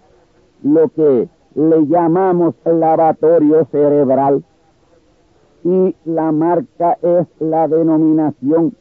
lo 0.64 0.88
que 0.88 1.28
le 1.54 1.86
llamamos 1.86 2.56
lavatorio 2.64 3.64
cerebral. 3.66 4.42
Y 5.64 5.94
la 6.04 6.32
marca 6.32 6.98
es 7.02 7.26
la 7.38 7.68
denominación. 7.68 8.74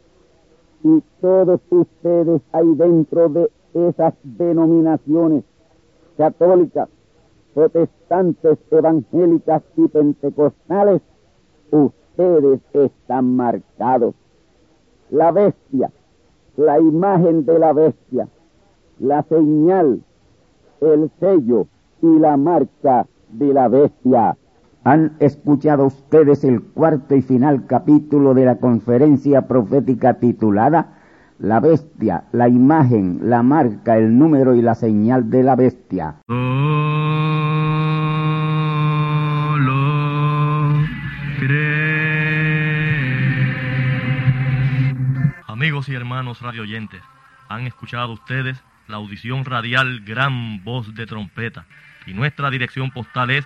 Y 0.83 1.03
todos 1.21 1.61
ustedes 1.69 2.41
ahí 2.51 2.73
dentro 2.75 3.29
de 3.29 3.51
esas 3.73 4.13
denominaciones 4.23 5.43
católicas, 6.17 6.89
protestantes, 7.53 8.57
evangélicas 8.71 9.63
y 9.77 9.87
pentecostales, 9.87 11.01
ustedes 11.71 12.59
están 12.73 13.35
marcados. 13.35 14.15
La 15.09 15.31
bestia, 15.31 15.91
la 16.57 16.79
imagen 16.79 17.45
de 17.45 17.59
la 17.59 17.73
bestia, 17.73 18.27
la 18.99 19.23
señal, 19.23 20.01
el 20.79 21.11
sello 21.19 21.67
y 22.01 22.19
la 22.19 22.37
marca 22.37 23.07
de 23.29 23.53
la 23.53 23.67
bestia. 23.67 24.37
Han 24.83 25.15
escuchado 25.19 25.85
ustedes 25.85 26.43
el 26.43 26.63
cuarto 26.63 27.15
y 27.15 27.21
final 27.21 27.67
capítulo 27.67 28.33
de 28.33 28.45
la 28.45 28.57
conferencia 28.57 29.47
profética 29.47 30.15
titulada 30.15 30.97
La 31.37 31.59
bestia, 31.59 32.23
la 32.31 32.49
imagen, 32.49 33.19
la 33.29 33.43
marca, 33.43 33.97
el 33.97 34.17
número 34.17 34.55
y 34.55 34.63
la 34.63 34.73
señal 34.73 35.29
de 35.29 35.43
la 35.43 35.55
bestia. 35.55 36.15
Amigos 45.47 45.89
y 45.89 45.93
hermanos 45.93 46.41
radioyentes, 46.41 47.01
han 47.49 47.67
escuchado 47.67 48.13
ustedes 48.13 48.59
la 48.87 48.97
audición 48.97 49.45
radial 49.45 50.01
Gran 50.01 50.63
Voz 50.63 50.95
de 50.95 51.05
Trompeta 51.05 51.67
y 52.07 52.13
nuestra 52.13 52.49
dirección 52.49 52.89
postal 52.89 53.29
es 53.29 53.45